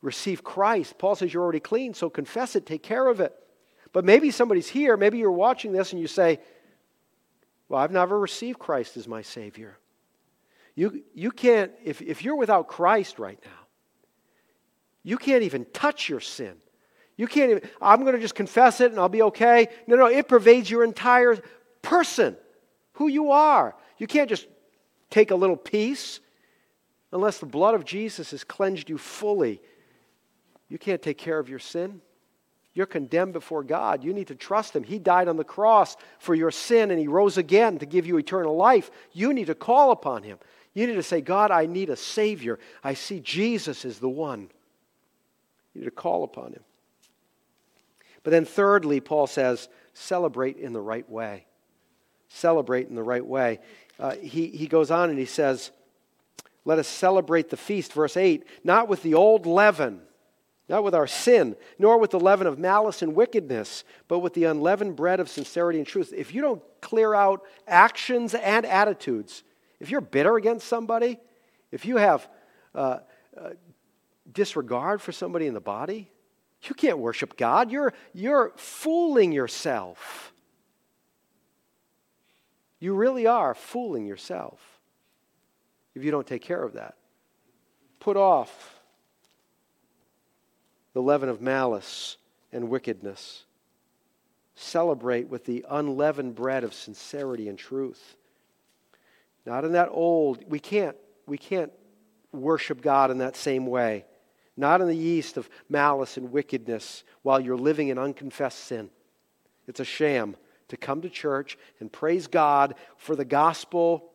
[0.00, 3.34] received Christ, Paul says you're already clean, so confess it, take care of it.
[3.92, 6.40] But maybe somebody's here, maybe you're watching this and you say,
[7.68, 9.76] Well, I've never received Christ as my Savior.
[10.74, 13.50] You, you can't, if, if you're without Christ right now,
[15.02, 16.54] you can't even touch your sin.
[17.16, 19.68] You can't even, I'm going to just confess it and I'll be okay.
[19.86, 21.36] No, no, it pervades your entire
[21.82, 22.36] person,
[22.94, 23.76] who you are.
[23.98, 24.46] You can't just
[25.12, 26.20] take a little piece.
[27.12, 29.60] Unless the blood of Jesus has cleansed you fully,
[30.68, 32.00] you can't take care of your sin.
[32.74, 34.02] You're condemned before God.
[34.02, 34.82] You need to trust Him.
[34.82, 38.16] He died on the cross for your sin and He rose again to give you
[38.16, 38.90] eternal life.
[39.12, 40.38] You need to call upon Him.
[40.72, 42.58] You need to say, God, I need a Savior.
[42.82, 44.48] I see Jesus is the one.
[45.74, 46.64] You need to call upon Him.
[48.22, 51.44] But then, thirdly, Paul says, celebrate in the right way.
[52.34, 53.60] Celebrate in the right way
[54.02, 55.70] uh, he, he goes on and he says,
[56.64, 60.00] Let us celebrate the feast, verse 8, not with the old leaven,
[60.68, 64.44] not with our sin, nor with the leaven of malice and wickedness, but with the
[64.44, 66.12] unleavened bread of sincerity and truth.
[66.16, 69.44] If you don't clear out actions and attitudes,
[69.78, 71.18] if you're bitter against somebody,
[71.70, 72.28] if you have
[72.74, 72.98] uh,
[73.38, 73.50] uh,
[74.32, 76.10] disregard for somebody in the body,
[76.62, 77.70] you can't worship God.
[77.70, 80.31] You're, you're fooling yourself.
[82.82, 84.60] You really are fooling yourself
[85.94, 86.96] if you don't take care of that.
[88.00, 88.80] Put off
[90.92, 92.16] the leaven of malice
[92.50, 93.44] and wickedness.
[94.56, 98.16] Celebrate with the unleavened bread of sincerity and truth.
[99.46, 101.70] Not in that old, we can't, we can't
[102.32, 104.06] worship God in that same way.
[104.56, 108.90] Not in the yeast of malice and wickedness while you're living in unconfessed sin.
[109.68, 110.34] It's a sham
[110.72, 114.10] to come to church and praise God for the gospel,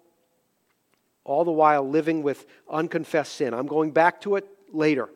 [1.23, 3.53] all the while living with unconfessed sin.
[3.53, 5.07] I'm going back to it later.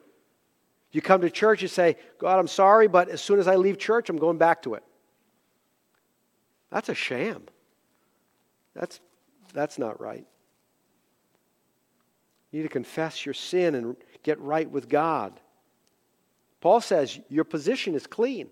[0.91, 3.79] You come to church, you say, God, I'm sorry, but as soon as I leave
[3.79, 4.83] church, I'm going back to it.
[6.69, 7.41] That's a sham.
[8.75, 8.99] That's,
[9.51, 10.27] that's not right.
[12.51, 15.39] You need to confess your sin and get right with God.
[16.59, 18.49] Paul says your position is clean.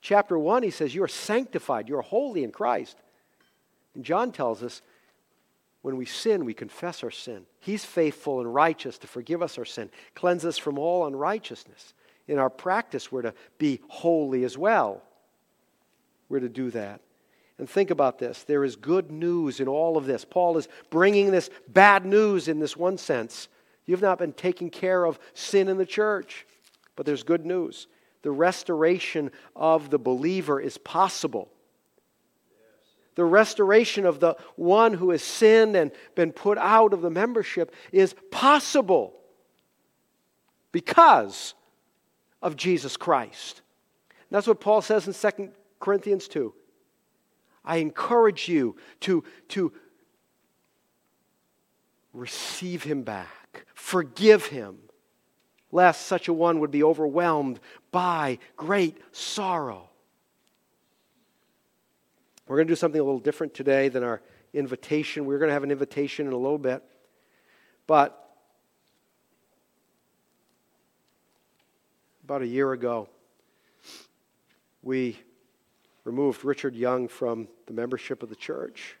[0.00, 2.96] Chapter 1, he says, You are sanctified, you're holy in Christ.
[3.94, 4.82] And John tells us,
[5.82, 7.46] when we sin, we confess our sin.
[7.58, 11.94] He's faithful and righteous to forgive us our sin, cleanse us from all unrighteousness.
[12.28, 15.02] In our practice, we're to be holy as well.
[16.28, 17.00] We're to do that.
[17.58, 20.24] And think about this there is good news in all of this.
[20.24, 23.48] Paul is bringing this bad news in this one sense.
[23.86, 26.46] You've not been taking care of sin in the church,
[26.94, 27.86] but there's good news
[28.22, 31.50] the restoration of the believer is possible.
[33.14, 37.74] The restoration of the one who has sinned and been put out of the membership
[37.92, 39.14] is possible
[40.72, 41.54] because
[42.42, 43.62] of Jesus Christ.
[44.30, 45.50] that's what Paul says in 2
[45.80, 46.54] Corinthians 2.
[47.64, 49.72] I encourage you to, to
[52.12, 54.78] receive him back, forgive him,
[55.72, 57.60] lest such a one would be overwhelmed
[57.90, 59.88] by great sorrow.
[62.46, 64.20] We're going to do something a little different today than our
[64.52, 65.24] invitation.
[65.24, 66.82] We're going to have an invitation in a little bit.
[67.86, 68.16] But
[72.24, 73.08] about a year ago,
[74.82, 75.16] we
[76.04, 78.96] removed Richard Young from the membership of the church.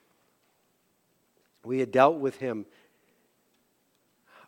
[1.64, 2.66] We had dealt with him,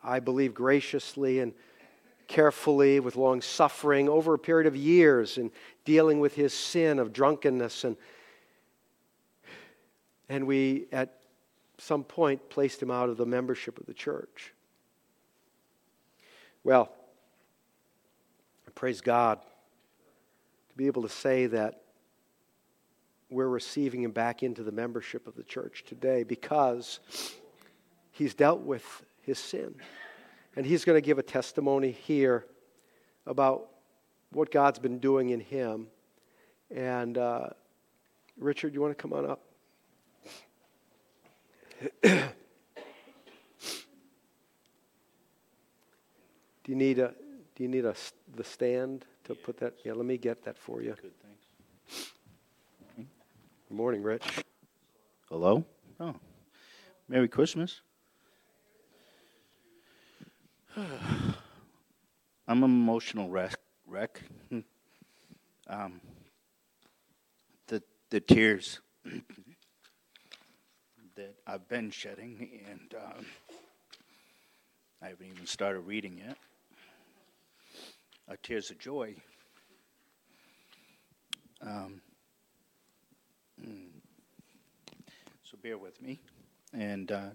[0.02, 1.54] I believe, graciously and
[2.32, 5.50] carefully, with long suffering, over a period of years, in
[5.84, 7.84] dealing with his sin of drunkenness.
[7.84, 7.94] And,
[10.30, 11.18] and we, at
[11.76, 14.54] some point, placed him out of the membership of the church.
[16.64, 16.90] Well,
[18.66, 19.38] I praise God
[20.70, 21.82] to be able to say that
[23.28, 27.00] we're receiving him back into the membership of the church today because
[28.10, 29.74] he's dealt with his sin.
[30.56, 32.46] And he's going to give a testimony here
[33.26, 33.68] about
[34.30, 35.86] what God's been doing in him.
[36.74, 37.48] And uh,
[38.38, 39.40] Richard, you want to come on up?
[42.02, 42.10] do
[46.66, 47.12] you need a
[47.54, 47.94] do you need a
[48.36, 49.74] the stand to put that?
[49.84, 50.94] Yeah, let me get that for you.
[51.00, 52.12] Good, thanks.
[52.96, 54.44] Good morning, Rich.
[55.28, 55.64] Hello?
[55.98, 56.14] Oh,
[57.08, 57.80] Merry Christmas.
[62.48, 63.54] I'm an emotional wreck.
[63.86, 64.22] wreck.
[65.68, 66.00] um,
[67.66, 68.80] the, the tears
[71.14, 73.26] that I've been shedding, and um,
[75.02, 76.38] I haven't even started reading yet,
[78.28, 79.14] are tears of joy.
[81.60, 82.00] Um,
[83.62, 83.88] mm.
[85.44, 86.18] So bear with me,
[86.72, 87.28] and uh,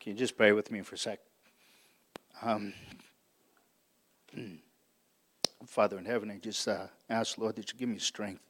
[0.00, 1.20] can you just pray with me for a sec?
[2.42, 2.72] Um,
[5.66, 8.42] Father in heaven, I just uh, ask, Lord, that you give me strength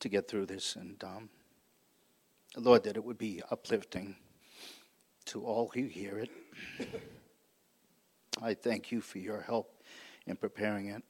[0.00, 1.28] to get through this, and um,
[2.56, 4.16] Lord, that it would be uplifting
[5.26, 6.30] to all who hear it.
[8.42, 9.82] I thank you for your help
[10.26, 11.02] in preparing it,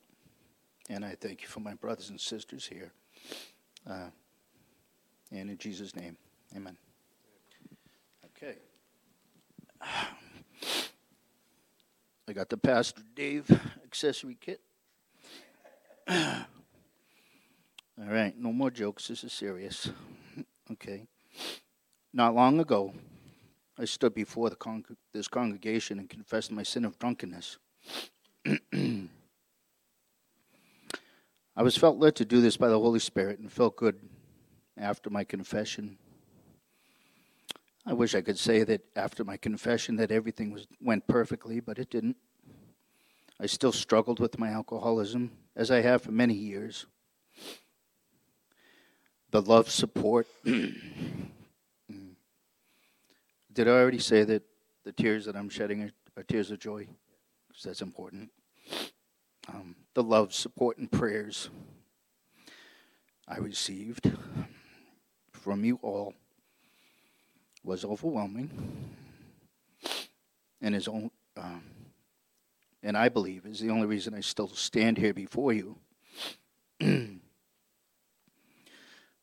[0.90, 2.92] and I thank you for my brothers and sisters here.
[3.88, 4.10] Uh,
[5.30, 6.16] and in Jesus' name,
[6.54, 6.76] amen.
[8.36, 8.56] Okay.
[12.26, 13.50] I got the Pastor Dave
[13.84, 14.60] accessory kit.
[16.08, 16.46] All
[17.98, 19.08] right, no more jokes.
[19.08, 19.90] This is serious.
[20.72, 21.06] Okay.
[22.14, 22.94] Not long ago,
[23.78, 27.58] I stood before con- this congregation and confessed my sin of drunkenness.
[28.46, 29.08] I
[31.62, 34.00] was felt led to do this by the Holy Spirit and felt good
[34.78, 35.98] after my confession.
[37.86, 41.78] I wish I could say that after my confession that everything was, went perfectly, but
[41.78, 42.16] it didn't.
[43.38, 46.86] I still struggled with my alcoholism, as I have for many years.
[49.32, 50.26] The love, support.
[50.44, 50.72] Did
[53.58, 54.44] I already say that
[54.84, 56.86] the tears that I'm shedding are, are tears of joy?
[57.48, 58.30] Because that's important.
[59.48, 61.50] Um, the love, support, and prayers
[63.28, 64.10] I received
[65.32, 66.14] from you all
[67.64, 68.50] was overwhelming,
[70.60, 71.64] and is only, um,
[72.82, 75.78] and I believe is the only reason I still stand here before you.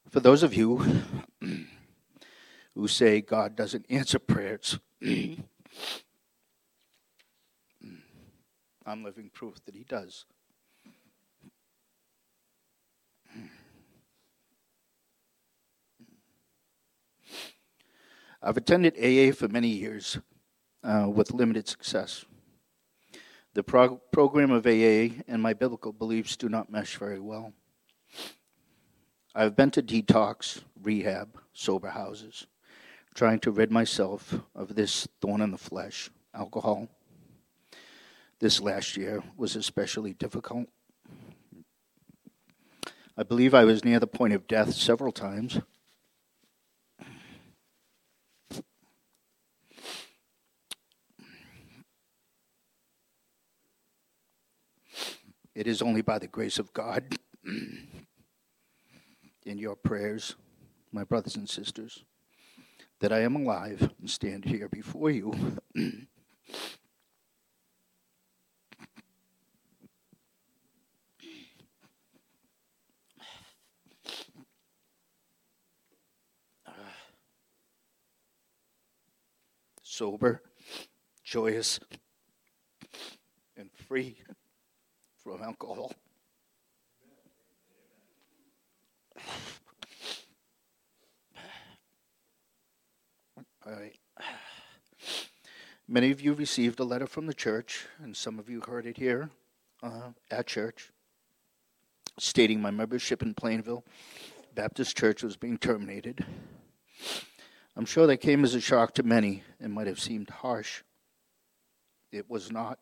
[0.09, 0.83] For those of you
[2.75, 5.37] who say God doesn't answer prayers, I'm
[9.03, 10.25] living proof that He does.
[18.43, 20.17] I've attended AA for many years
[20.83, 22.25] uh, with limited success.
[23.53, 27.53] The prog- program of AA and my biblical beliefs do not mesh very well.
[29.35, 32.47] I've been to detox, rehab, sober houses,
[33.13, 36.87] trying to rid myself of this thorn in the flesh, alcohol.
[38.39, 40.67] This last year was especially difficult.
[43.15, 45.59] I believe I was near the point of death several times.
[55.53, 57.17] It is only by the grace of God
[59.45, 60.35] in your prayers,
[60.91, 62.03] my brothers and sisters,
[62.99, 65.57] that I am alive and stand here before you.
[80.01, 80.41] sober,
[81.23, 81.79] joyous,
[83.55, 84.17] and free
[85.23, 85.91] from alcohol.
[95.87, 98.97] Many of you received a letter from the church, and some of you heard it
[98.97, 99.29] here
[99.83, 100.89] uh, at church,
[102.17, 103.83] stating my membership in Plainville
[104.55, 106.25] Baptist Church was being terminated.
[107.75, 110.83] I'm sure that came as a shock to many and might have seemed harsh.
[112.11, 112.79] It was not.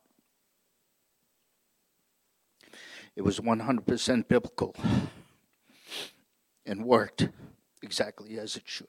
[3.20, 4.74] It was 100% biblical
[6.66, 7.28] and worked
[7.84, 8.88] exactly as it should.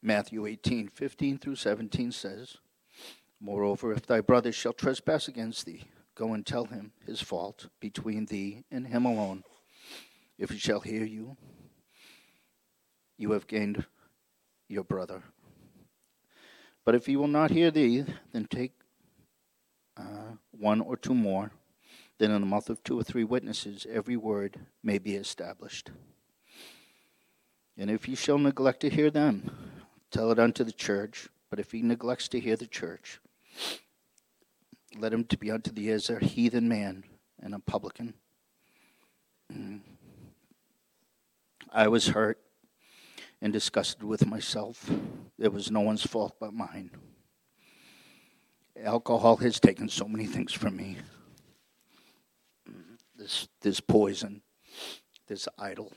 [0.00, 2.58] Matthew 18, 15 through 17 says,
[3.40, 5.82] Moreover, if thy brother shall trespass against thee,
[6.14, 9.42] go and tell him his fault between thee and him alone.
[10.38, 11.36] If he shall hear you,
[13.18, 13.84] you have gained
[14.68, 15.24] your brother.
[16.84, 18.74] But if he will not hear thee, then take
[19.96, 21.50] uh, one or two more.
[22.18, 25.90] Then in the mouth of two or three witnesses, every word may be established.
[27.76, 29.50] And if he shall neglect to hear them,
[30.12, 31.28] Tell it unto the church.
[31.50, 33.18] But if he neglects to hear the church,
[34.96, 37.04] let him to be unto thee as a heathen man
[37.42, 38.14] and a publican.
[39.52, 39.80] Mm.
[41.70, 42.38] I was hurt
[43.40, 44.90] and disgusted with myself.
[45.38, 46.90] It was no one's fault but mine.
[48.82, 50.98] Alcohol has taken so many things from me.
[53.22, 54.42] This, this poison,
[55.28, 55.92] this idol.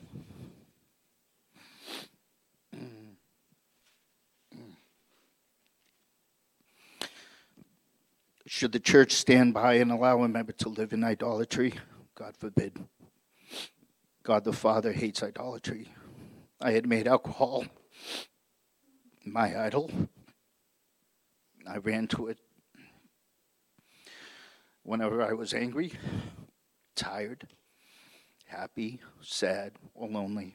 [8.46, 11.74] Should the church stand by and allow a member to live in idolatry?
[12.14, 12.78] God forbid.
[14.22, 15.88] God the Father hates idolatry.
[16.60, 17.64] I had made alcohol
[19.24, 19.90] my idol.
[21.68, 22.38] I ran to it
[24.84, 25.92] whenever I was angry,
[26.96, 27.46] tired,
[28.46, 30.54] happy, sad, or lonely.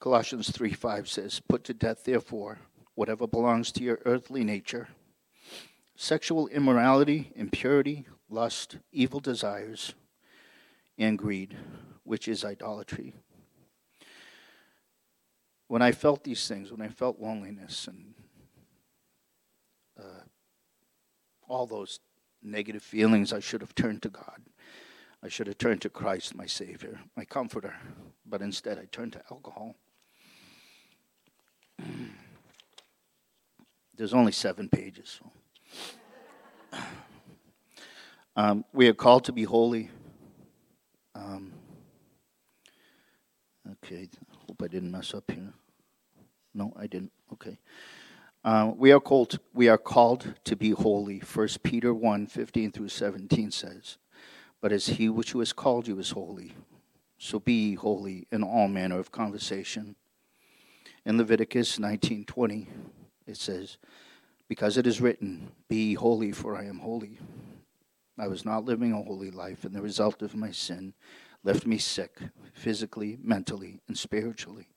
[0.00, 2.58] Colossians 3 5 says, Put to death, therefore,
[2.94, 4.88] whatever belongs to your earthly nature
[5.94, 9.94] sexual immorality, impurity, lust, evil desires,
[10.98, 11.56] and greed,
[12.02, 13.14] which is idolatry.
[15.68, 18.14] When I felt these things, when I felt loneliness and
[19.98, 20.24] uh,
[21.46, 22.00] all those
[22.42, 24.42] negative feelings, I should have turned to God.
[25.22, 27.76] I should have turned to Christ, my Savior, my Comforter.
[28.26, 29.76] But instead, I turned to alcohol.
[33.96, 35.20] There's only seven pages.
[35.20, 36.78] So.
[38.34, 39.90] Um, we are called to be holy.
[41.14, 41.52] Um,
[43.72, 44.08] okay,
[44.48, 45.52] hope I didn't mess up here.
[46.54, 47.12] No, I didn't.
[47.34, 47.58] Okay.
[48.44, 51.20] Uh, we are called we are called to be holy.
[51.20, 53.98] First Peter 1, 15 through 17 says,
[54.60, 56.52] But as he which has called you is holy,
[57.18, 59.94] so be holy in all manner of conversation.
[61.04, 62.66] In Leviticus 19:20,
[63.26, 63.78] it says,
[64.48, 67.18] because it is written, Be holy, for I am holy.
[68.18, 70.94] I was not living a holy life, and the result of my sin
[71.42, 72.18] left me sick,
[72.52, 74.68] physically, mentally, and spiritually.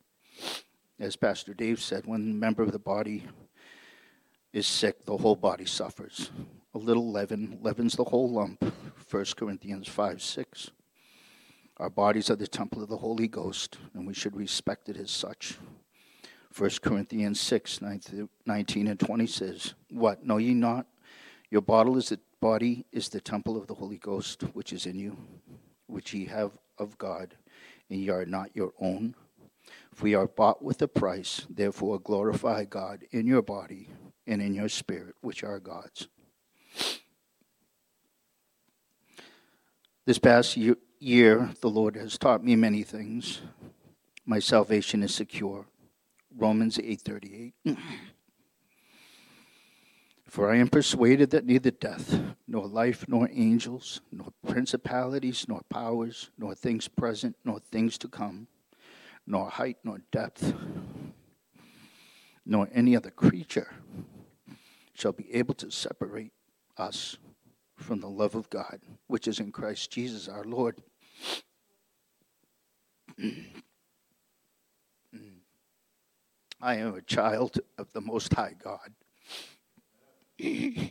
[0.97, 3.25] As Pastor Dave said, when a member of the body
[4.55, 6.31] is sick, the whole body suffers.
[6.73, 8.63] A little leaven leavens the whole lump.
[9.11, 10.71] 1 Corinthians 5 6.
[11.77, 15.11] Our bodies are the temple of the Holy Ghost, and we should respect it as
[15.11, 15.57] such.
[16.57, 20.87] 1 Corinthians 6, 19 and 20 says, What, know ye not?
[21.49, 24.97] Your body is the body is the temple of the Holy Ghost, which is in
[24.97, 25.17] you,
[25.87, 27.35] which ye have of God,
[27.89, 29.15] and ye are not your own.
[29.93, 33.89] For ye are bought with a price, therefore glorify God in your body
[34.27, 36.07] and in your spirit, which are God's.
[40.05, 43.41] This past year, the Lord has taught me many things.
[44.25, 45.65] My salvation is secure.
[46.35, 47.53] Romans 8:38.
[50.27, 56.29] For I am persuaded that neither death, nor life, nor angels, nor principalities, nor powers,
[56.37, 58.47] nor things present, nor things to come,
[59.25, 60.53] nor height, nor depth,
[62.45, 63.71] nor any other creature
[64.95, 66.31] shall be able to separate
[66.77, 67.17] us
[67.75, 70.81] from the love of God, which is in Christ Jesus our Lord.
[76.61, 78.93] I am a child of the Most High God.
[80.39, 80.87] the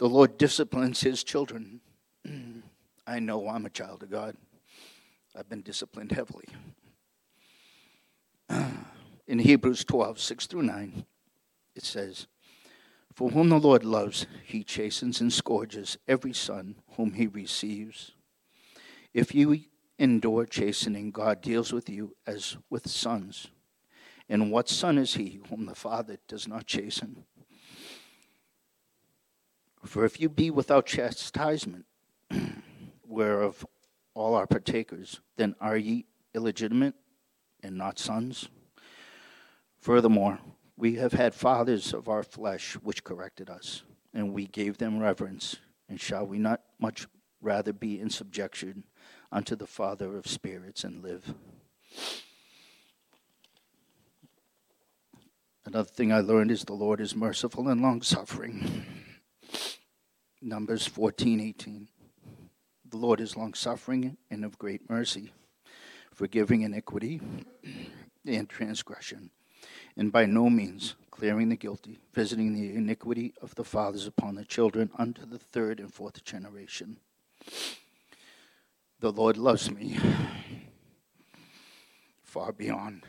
[0.00, 1.80] Lord disciplines His children.
[3.06, 4.36] I know I'm a child of God.
[5.34, 6.46] I've been disciplined heavily.
[9.26, 11.04] In Hebrews 12, 6 through 9,
[11.74, 12.26] it says,
[13.12, 18.12] For whom the Lord loves, he chastens and scourges every son whom he receives.
[19.12, 19.60] If you
[19.98, 23.48] endure chastening, God deals with you as with sons.
[24.28, 27.24] And what son is he whom the Father does not chasten?
[29.84, 31.86] For if you be without chastisement,
[33.06, 33.64] whereof
[34.14, 36.94] all are partakers, then are ye illegitimate
[37.62, 38.48] and not sons?
[39.86, 40.40] Furthermore,
[40.76, 45.58] we have had fathers of our flesh which corrected us, and we gave them reverence.
[45.88, 47.06] And shall we not much
[47.40, 48.82] rather be in subjection
[49.30, 51.32] unto the Father of spirits and live?
[55.64, 58.84] Another thing I learned is the Lord is merciful and long suffering.
[60.42, 61.88] Numbers 14 18.
[62.90, 65.32] The Lord is long suffering and of great mercy,
[66.12, 67.20] forgiving iniquity
[68.26, 69.30] and transgression,
[69.96, 74.44] and by no means clearing the guilty, visiting the iniquity of the fathers upon the
[74.44, 76.98] children unto the third and fourth generation.
[79.00, 79.98] The Lord loves me
[82.22, 83.04] far beyond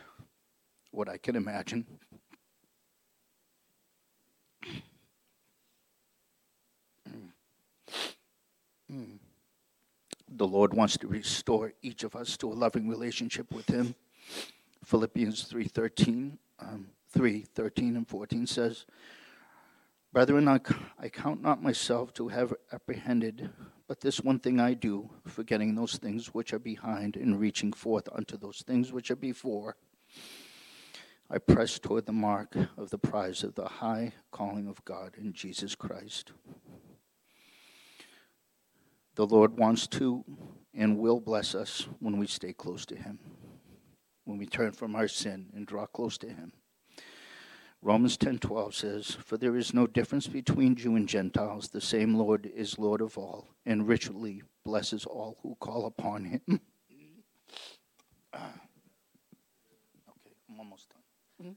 [0.90, 1.86] what I can imagine.
[10.30, 13.94] The Lord wants to restore each of us to a loving relationship with Him.
[14.84, 18.86] Philippians 3.13, um, 3, 13 and 14 says,
[20.12, 20.60] Brethren, I,
[20.98, 23.50] I count not myself to have apprehended,
[23.86, 28.08] but this one thing I do, forgetting those things which are behind and reaching forth
[28.12, 29.76] unto those things which are before.
[31.30, 35.34] I press toward the mark of the prize of the high calling of God in
[35.34, 36.32] Jesus Christ.
[39.14, 40.24] The Lord wants to
[40.72, 43.18] and will bless us when we stay close to Him,
[44.28, 46.52] when we turn from our sin and draw close to Him.
[47.80, 52.44] Romans 10:12 says, "For there is no difference between Jew and Gentiles; the same Lord
[52.44, 56.60] is Lord of all, and richly blesses all who call upon Him."
[58.30, 58.60] Ah.
[60.06, 60.92] okay, I'm almost
[61.40, 61.56] done.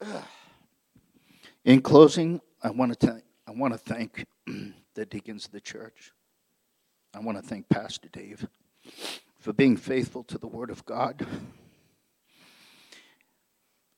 [1.64, 4.24] In closing, I want to I want to thank
[4.94, 6.12] the deacons of the church.
[7.12, 8.48] I want to thank Pastor Dave
[9.44, 11.26] for being faithful to the Word of God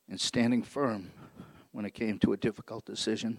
[0.09, 1.13] and standing firm
[1.71, 3.39] when it came to a difficult decision.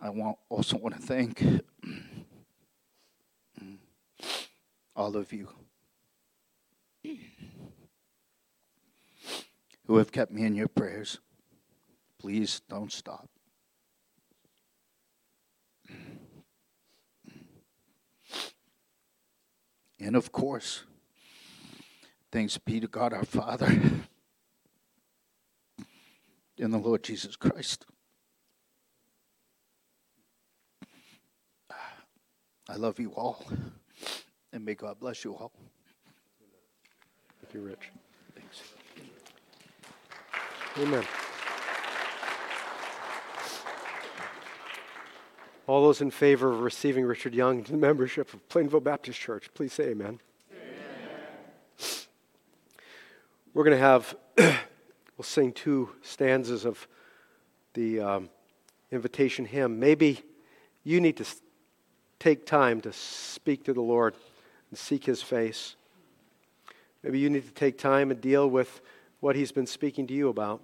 [0.00, 1.44] I want, also want to thank
[4.96, 5.50] all of you
[9.86, 11.18] who have kept me in your prayers.
[12.18, 13.28] Please don't stop.
[20.04, 20.84] And of course,
[22.30, 23.66] thanks be to God our Father
[26.58, 27.86] and the Lord Jesus Christ.
[32.68, 33.46] I love you all,
[34.52, 35.52] and may God bless you all.
[37.40, 37.88] Thank you, Rich.
[38.34, 38.60] Thanks.
[40.76, 41.04] Amen.
[45.66, 49.48] All those in favor of receiving Richard Young into the membership of Plainville Baptist Church,
[49.54, 50.20] please say amen.
[50.52, 51.88] amen.
[53.54, 56.86] We're going to have, we'll sing two stanzas of
[57.72, 58.28] the um,
[58.92, 59.80] invitation hymn.
[59.80, 60.22] Maybe
[60.82, 61.24] you need to
[62.18, 64.14] take time to speak to the Lord
[64.70, 65.76] and seek his face.
[67.02, 68.82] Maybe you need to take time and deal with
[69.20, 70.60] what he's been speaking to you about.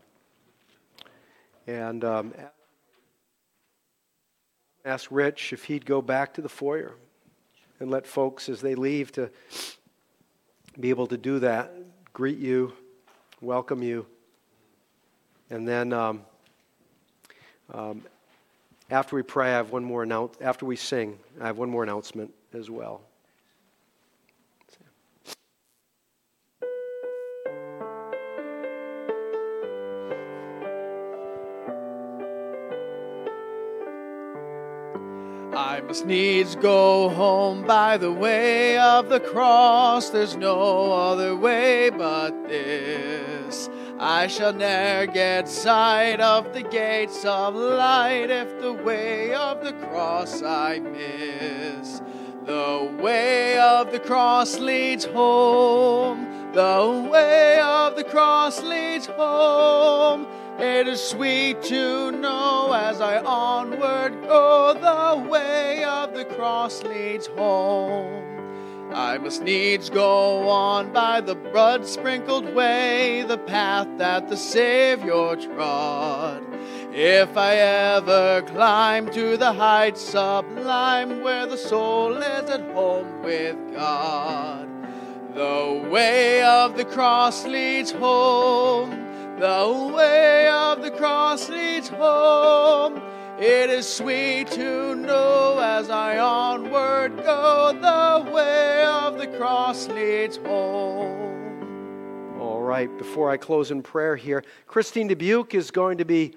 [1.66, 2.34] And um,
[4.84, 6.94] ask Rich if he'd go back to the foyer
[7.78, 9.30] and let folks, as they leave, to
[10.78, 11.72] be able to do that,
[12.12, 12.72] greet you,
[13.40, 14.06] welcome you.
[15.48, 16.22] And then um,
[17.72, 18.02] um,
[18.90, 20.36] after we pray, I have one more announce.
[20.40, 23.02] After we sing, I have one more announcement as well.
[35.90, 40.10] Must needs go home by the way of the cross.
[40.10, 43.68] There's no other way but this.
[43.98, 49.72] I shall ne'er get sight of the gates of light if the way of the
[49.72, 52.00] cross I miss.
[52.44, 56.52] The way of the cross leads home.
[56.52, 60.28] The way of the cross leads home.
[60.60, 65.49] It is sweet to know as I onward go, the way
[66.40, 68.90] cross leads home.
[68.94, 75.36] I must needs go on by the blood sprinkled way, the path that the Savior
[75.36, 76.42] trod.
[76.94, 83.58] If I ever climb to the heights sublime where the soul is at home with
[83.74, 84.66] God,
[85.34, 88.88] the way of the cross leads home.
[89.38, 93.09] The way of the cross leads home.
[93.40, 100.36] It is sweet to know as I onward go, the way of the cross leads
[100.36, 102.36] home.
[102.38, 106.34] All right, before I close in prayer here, Christine Dubuque is going to be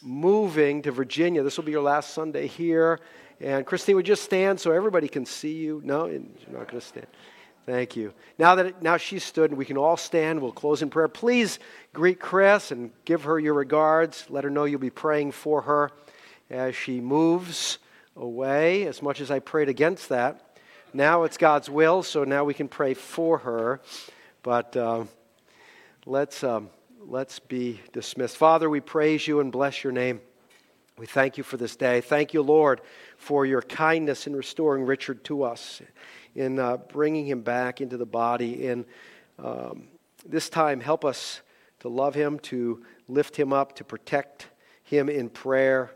[0.00, 1.42] moving to Virginia.
[1.42, 3.00] This will be your last Sunday here.
[3.40, 5.82] And Christine, would just stand so everybody can see you?
[5.84, 6.20] No, you're
[6.52, 7.08] not going to stand.
[7.66, 8.14] Thank you.
[8.38, 11.08] Now that now she's stood and we can all stand, we'll close in prayer.
[11.08, 11.58] Please
[11.92, 14.26] greet Chris and give her your regards.
[14.28, 15.90] Let her know you'll be praying for her
[16.50, 17.78] as she moves
[18.16, 20.58] away, as much as I prayed against that.
[20.92, 23.80] Now it's God's will, so now we can pray for her.
[24.42, 25.04] But uh,
[26.06, 26.70] let's, um,
[27.00, 28.36] let's be dismissed.
[28.36, 30.20] Father, we praise you and bless your name.
[30.96, 32.00] We thank you for this day.
[32.00, 32.80] Thank you, Lord,
[33.16, 35.82] for your kindness in restoring Richard to us,
[36.36, 38.66] in uh, bringing him back into the body.
[38.66, 38.84] In
[39.40, 39.88] um,
[40.24, 41.40] this time, help us
[41.80, 44.46] to love him, to lift him up, to protect
[44.84, 45.90] him in prayer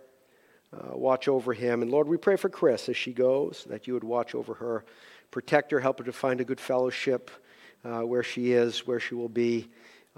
[0.72, 1.82] uh, watch over him.
[1.82, 4.84] And Lord, we pray for Chris as she goes, that you would watch over her,
[5.30, 7.30] protect her, help her to find a good fellowship
[7.84, 9.68] uh, where she is, where she will be,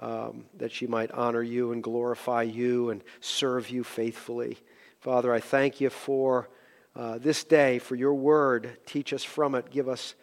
[0.00, 4.58] um, that she might honor you and glorify you and serve you faithfully.
[5.00, 6.48] Father, I thank you for
[6.96, 8.76] uh, this day, for your word.
[8.86, 9.70] Teach us from it.
[9.70, 10.14] Give us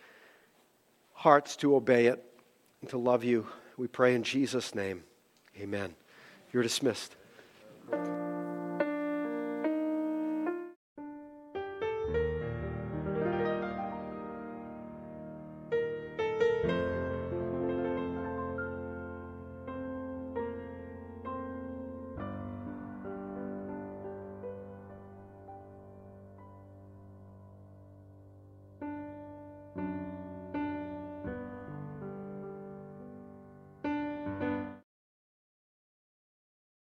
[1.13, 2.23] hearts to obey it
[2.81, 3.47] and to love you.
[3.77, 5.03] We pray in Jesus' name.
[5.59, 5.95] Amen.
[6.51, 7.15] You're dismissed.